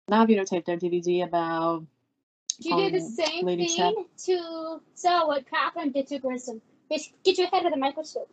not 0.09 0.29
videotape, 0.29 0.65
their 0.65 0.79
DVD 0.79 1.25
about 1.25 1.85
She 2.63 2.75
did 2.75 2.95
the 2.95 3.05
um, 3.05 3.11
same 3.11 3.45
Lady 3.45 3.69
thing 3.69 4.07
to 4.25 4.81
Sara 4.95 5.27
what 5.27 5.45
Catherine 5.49 5.93
did 5.93 6.07
to 6.09 6.19
Grissom. 6.19 6.63
Just 6.91 7.13
get 7.23 7.37
your 7.37 7.49
head 7.49 7.67
of 7.67 7.73
the 7.73 7.79
microscope. 7.79 8.31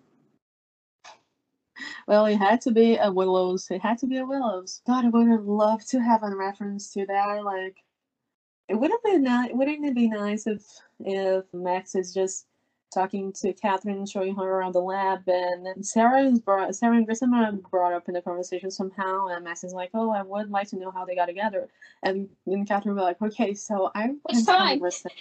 Well, 2.07 2.25
it 2.27 2.37
had 2.37 2.61
to 2.61 2.71
be 2.71 2.95
a 2.95 3.11
Willows. 3.11 3.69
It 3.69 3.81
had 3.81 3.97
to 3.97 4.07
be 4.07 4.17
a 4.17 4.25
Willows. 4.25 4.81
God, 4.87 5.05
I 5.05 5.09
would 5.09 5.27
have 5.27 5.45
loved 5.45 5.89
to 5.89 5.99
have 5.99 6.23
a 6.23 6.33
reference 6.33 6.93
to 6.93 7.05
that. 7.07 7.43
Like, 7.43 7.83
it 8.69 8.75
would 8.75 8.91
have 8.91 9.03
been 9.03 9.23
nice. 9.23 9.51
Wouldn't 9.53 9.85
it 9.85 9.95
be 9.95 10.07
nice 10.07 10.47
if 10.47 10.63
if 10.99 11.43
Max 11.53 11.95
is 11.95 12.13
just 12.13 12.45
talking 12.93 13.33
to 13.33 13.53
Catherine, 13.53 14.05
showing 14.05 14.35
her 14.35 14.43
around 14.43 14.73
the 14.73 14.79
lab, 14.79 15.27
and 15.27 15.85
Sara 15.85 16.23
is 16.23 16.39
brought, 16.39 16.75
Sara 16.75 16.95
and 16.95 17.05
Grissom 17.05 17.33
are 17.33 17.51
brought 17.51 17.93
up 17.93 18.07
in 18.07 18.13
the 18.13 18.21
conversation 18.21 18.71
somehow, 18.71 19.27
and 19.27 19.43
Max 19.43 19.63
is 19.63 19.73
like, 19.73 19.91
"Oh, 19.93 20.11
I 20.11 20.21
would 20.21 20.49
like 20.49 20.69
to 20.69 20.77
know 20.77 20.91
how 20.91 21.05
they 21.05 21.15
got 21.15 21.25
together," 21.27 21.69
and 22.03 22.29
and 22.45 22.67
Catherine 22.67 22.95
would 22.95 23.01
be 23.01 23.05
like, 23.05 23.21
"Okay, 23.21 23.53
so 23.53 23.91
I 23.95 24.07
Which 24.07 24.35
can 24.35 24.45
tell 24.45 24.57
time? 24.57 24.79
Grissom." 24.79 25.11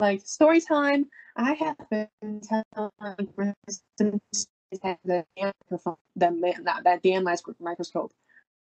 like 0.00 0.20
story 0.26 0.60
time. 0.60 1.08
I 1.36 1.52
have 1.54 1.76
been 1.90 2.40
telling 2.42 3.28
Grissom 3.34 4.20
microphone, 5.36 5.96
that 6.16 6.36
man, 6.36 6.64
that, 6.64 6.84
that 6.84 7.02
damn 7.02 7.24
microscope 7.24 8.12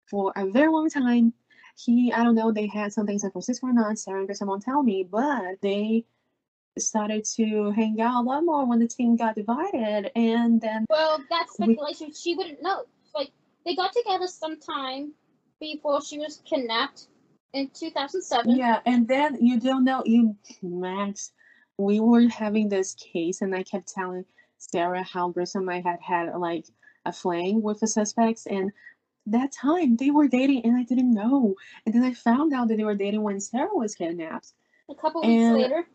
for 0.06 0.32
a 0.36 0.46
very 0.46 0.68
long 0.68 0.90
time. 0.90 1.32
He, 1.76 2.12
I 2.12 2.24
don't 2.24 2.34
know, 2.34 2.50
they 2.50 2.66
had 2.66 2.92
something 2.92 3.14
in 3.14 3.18
San 3.20 3.30
Francisco 3.30 3.68
or 3.68 3.72
not. 3.72 3.98
Sara 3.98 4.18
and 4.18 4.26
Grissom 4.26 4.48
won't 4.48 4.62
tell 4.62 4.82
me, 4.82 5.04
but 5.08 5.60
they 5.62 6.04
started 6.82 7.24
to 7.36 7.70
hang 7.72 8.00
out 8.00 8.22
a 8.22 8.26
lot 8.26 8.44
more 8.44 8.66
when 8.66 8.78
the 8.78 8.88
team 8.88 9.16
got 9.16 9.34
divided, 9.34 10.10
and 10.16 10.60
then 10.60 10.84
Well, 10.90 11.22
that's 11.30 11.58
We- 11.58 11.66
speculation. 11.74 12.12
She 12.12 12.34
wouldn't 12.34 12.62
know. 12.62 12.84
Like 13.14 13.30
they 13.64 13.74
got 13.74 13.92
together 13.92 14.26
sometime 14.26 15.12
before 15.60 16.00
she 16.02 16.18
was 16.18 16.42
kidnapped 16.44 17.08
in 17.52 17.68
2007. 17.70 18.54
yeah, 18.56 18.80
and 18.86 19.08
then 19.08 19.38
you 19.44 19.58
don't 19.60 19.84
know 19.84 20.02
you 20.04 20.36
Max. 20.62 21.32
We 21.78 22.00
were 22.00 22.28
having 22.28 22.68
this 22.68 22.94
case, 22.94 23.40
and 23.42 23.54
I 23.54 23.62
kept 23.62 23.88
telling 23.88 24.24
Sara 24.58 25.02
how 25.02 25.28
Grissom 25.30 25.64
might 25.66 25.84
had 25.84 26.00
had 26.00 26.34
like 26.36 26.66
a 27.06 27.12
fling 27.12 27.62
with 27.62 27.80
the 27.80 27.86
suspects, 27.86 28.46
and 28.46 28.72
that 29.26 29.52
time 29.52 29.96
they 29.96 30.10
were 30.10 30.26
dating, 30.26 30.64
and 30.64 30.76
I 30.76 30.82
didn't 30.82 31.12
know. 31.12 31.54
And 31.86 31.94
then 31.94 32.02
I 32.02 32.14
found 32.14 32.52
out 32.52 32.68
that 32.68 32.76
they 32.78 32.84
were 32.84 32.94
dating 32.94 33.22
when 33.22 33.40
Sara 33.40 33.68
was 33.72 33.94
kidnapped. 33.94 34.52
A 34.90 34.94
couple 34.94 35.20
weeks 35.20 35.30
And- 35.42 35.54
later, 35.58 35.86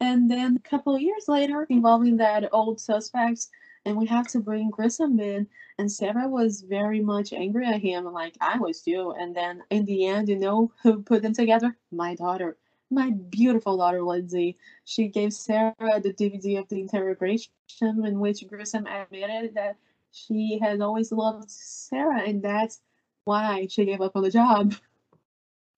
And 0.00 0.30
then 0.30 0.56
a 0.56 0.68
couple 0.68 0.94
of 0.94 1.02
years 1.02 1.28
later, 1.28 1.66
involving 1.68 2.16
that 2.18 2.48
old 2.52 2.80
suspect, 2.80 3.48
and 3.84 3.96
we 3.96 4.06
have 4.06 4.28
to 4.28 4.40
bring 4.40 4.70
Grissom 4.70 5.18
in. 5.20 5.46
And 5.78 5.90
Sara 5.90 6.28
was 6.28 6.60
very 6.62 7.00
much 7.00 7.32
angry 7.32 7.66
at 7.66 7.80
him, 7.80 8.04
like 8.04 8.36
I 8.40 8.58
was 8.58 8.82
too. 8.82 9.14
And 9.18 9.34
then 9.34 9.62
in 9.70 9.84
the 9.84 10.06
end, 10.06 10.28
you 10.28 10.36
know 10.38 10.72
who 10.82 11.02
put 11.02 11.22
them 11.22 11.34
together? 11.34 11.76
My 11.90 12.14
daughter, 12.14 12.56
my 12.90 13.10
beautiful 13.10 13.76
daughter 13.78 14.02
Lindsey. 14.02 14.56
She 14.84 15.08
gave 15.08 15.32
Sara 15.32 15.74
the 16.02 16.12
DVD 16.12 16.58
of 16.58 16.68
the 16.68 16.80
interrogation 16.80 17.52
in 17.80 18.20
which 18.20 18.46
Grissom 18.48 18.86
admitted 18.86 19.54
that 19.54 19.76
she 20.12 20.58
had 20.60 20.80
always 20.80 21.12
loved 21.12 21.50
Sara, 21.50 22.22
and 22.22 22.42
that's 22.42 22.80
why 23.24 23.66
she 23.70 23.84
gave 23.84 24.00
up 24.00 24.16
on 24.16 24.22
the 24.22 24.30
job. 24.30 24.74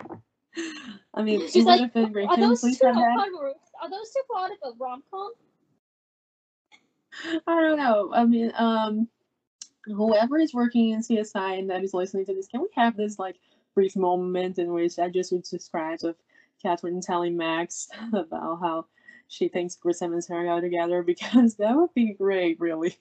I 1.15 1.23
mean, 1.23 1.41
She's 1.49 1.65
would 1.65 1.67
like, 1.67 1.81
have 1.81 1.93
been 1.95 2.13
great. 2.13 2.29
are 2.29 2.37
those 2.37 2.63
two 2.63 2.73
that? 2.81 3.29
Are 3.83 3.91
those 3.91 4.11
two 4.13 4.23
part 4.33 4.53
of 4.53 4.59
a 4.73 4.77
rom 4.79 5.03
com? 5.11 5.33
I 7.47 7.61
don't 7.61 7.77
know. 7.77 8.13
I 8.15 8.25
mean, 8.25 8.53
um, 8.57 9.09
whoever 9.85 10.39
is 10.39 10.55
working 10.55 10.91
in 10.91 11.01
CSI 11.01 11.59
and 11.59 11.69
that 11.69 11.83
is 11.83 11.93
listening 11.93 12.25
to 12.27 12.35
this, 12.35 12.47
can 12.47 12.61
we 12.61 12.69
have 12.77 12.97
this 12.97 13.19
like 13.19 13.37
brief 13.75 13.97
moment 13.97 14.59
in 14.59 14.73
which 14.73 15.01
I 15.01 15.09
just 15.09 15.33
would 15.33 15.43
describe 15.43 15.99
of 16.05 16.15
Catherine 16.63 17.01
telling 17.01 17.37
Max 17.37 17.89
about 18.13 18.61
how 18.61 18.87
she 19.27 19.49
thinks 19.49 19.75
Grissom 19.75 20.13
and 20.13 20.23
Sara 20.23 20.49
are 20.49 20.61
together 20.61 21.03
because 21.07 21.57
that 21.57 21.75
would 21.75 21.93
be 21.93 22.15
great, 22.15 22.61
really. 22.61 22.97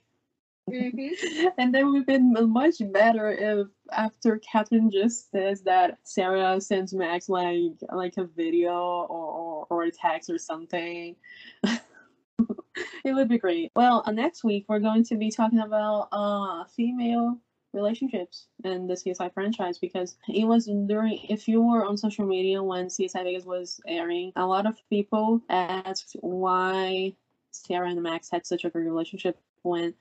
Mm-hmm. 0.71 1.47
and 1.57 1.73
then 1.73 1.91
would 1.91 1.97
have 1.99 2.07
been 2.07 2.33
much 2.51 2.75
better 2.91 3.31
if 3.31 3.67
after 3.91 4.39
Catherine 4.39 4.89
just 4.91 5.31
says 5.31 5.61
that 5.63 5.99
Sara 6.03 6.59
sends 6.61 6.93
Max 6.93 7.29
like 7.29 7.73
like 7.91 8.17
a 8.17 8.25
video 8.25 8.71
or, 8.71 9.05
or, 9.07 9.67
or 9.69 9.83
a 9.83 9.91
text 9.91 10.29
or 10.29 10.37
something. 10.37 11.15
it 11.63 13.13
would 13.13 13.29
be 13.29 13.37
great. 13.37 13.71
Well, 13.75 14.03
uh, 14.05 14.11
next 14.11 14.43
week 14.43 14.65
we're 14.67 14.79
going 14.79 15.03
to 15.05 15.15
be 15.15 15.31
talking 15.31 15.59
about 15.59 16.07
uh 16.11 16.63
female 16.65 17.39
relationships 17.73 18.47
in 18.63 18.87
the 18.87 18.93
CSI 18.93 19.33
franchise 19.33 19.77
because 19.77 20.17
it 20.27 20.45
was 20.45 20.65
during 20.65 21.19
if 21.29 21.47
you 21.47 21.61
were 21.61 21.85
on 21.85 21.97
social 21.97 22.25
media 22.25 22.61
when 22.61 22.87
CSI 22.87 23.23
Vegas 23.23 23.45
was 23.45 23.79
airing, 23.87 24.31
a 24.35 24.45
lot 24.45 24.65
of 24.65 24.77
people 24.89 25.41
asked 25.49 26.15
why 26.19 27.13
Sara 27.51 27.89
and 27.89 28.01
Max 28.01 28.29
had 28.29 28.45
such 28.45 28.65
a 28.65 28.69
good 28.69 28.85
relationship 28.85 29.37
when 29.63 29.93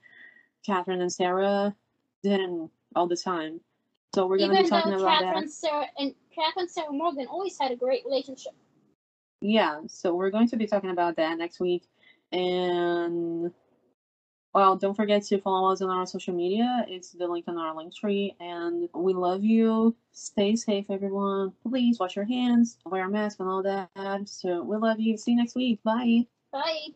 Catherine 0.64 1.00
and 1.00 1.12
Sara 1.12 1.74
didn't 2.22 2.70
all 2.94 3.06
the 3.06 3.16
time. 3.16 3.60
So 4.14 4.26
we're 4.26 4.38
gonna 4.38 4.62
be 4.62 4.68
talking 4.68 4.92
though 4.92 5.02
about 5.02 5.20
Catherine 5.20 5.44
that. 5.46 5.52
Sara 5.52 5.86
and 5.98 6.14
Catherine 6.34 6.68
Sara 6.68 6.92
Morgan 6.92 7.26
always 7.26 7.56
had 7.58 7.70
a 7.70 7.76
great 7.76 8.04
relationship. 8.04 8.52
Yeah, 9.40 9.80
so 9.86 10.14
we're 10.14 10.30
going 10.30 10.48
to 10.48 10.56
be 10.56 10.66
talking 10.66 10.90
about 10.90 11.16
that 11.16 11.38
next 11.38 11.60
week. 11.60 11.84
And 12.32 13.50
well, 14.52 14.76
don't 14.76 14.94
forget 14.94 15.22
to 15.24 15.40
follow 15.40 15.72
us 15.72 15.80
on 15.80 15.90
our 15.90 16.06
social 16.06 16.34
media. 16.34 16.84
It's 16.88 17.12
the 17.12 17.26
link 17.26 17.46
on 17.46 17.56
our 17.56 17.74
link 17.74 17.94
tree. 17.94 18.34
And 18.40 18.88
we 18.94 19.14
love 19.14 19.44
you. 19.44 19.96
Stay 20.12 20.56
safe, 20.56 20.86
everyone. 20.90 21.52
Please 21.62 21.98
wash 21.98 22.16
your 22.16 22.24
hands, 22.24 22.78
wear 22.84 23.06
a 23.06 23.10
mask, 23.10 23.38
and 23.40 23.48
all 23.48 23.62
that. 23.62 23.88
So 24.28 24.62
we 24.62 24.76
love 24.76 24.98
you. 24.98 25.16
See 25.16 25.32
you 25.32 25.36
next 25.36 25.54
week. 25.54 25.82
Bye. 25.84 26.26
Bye. 26.52 26.88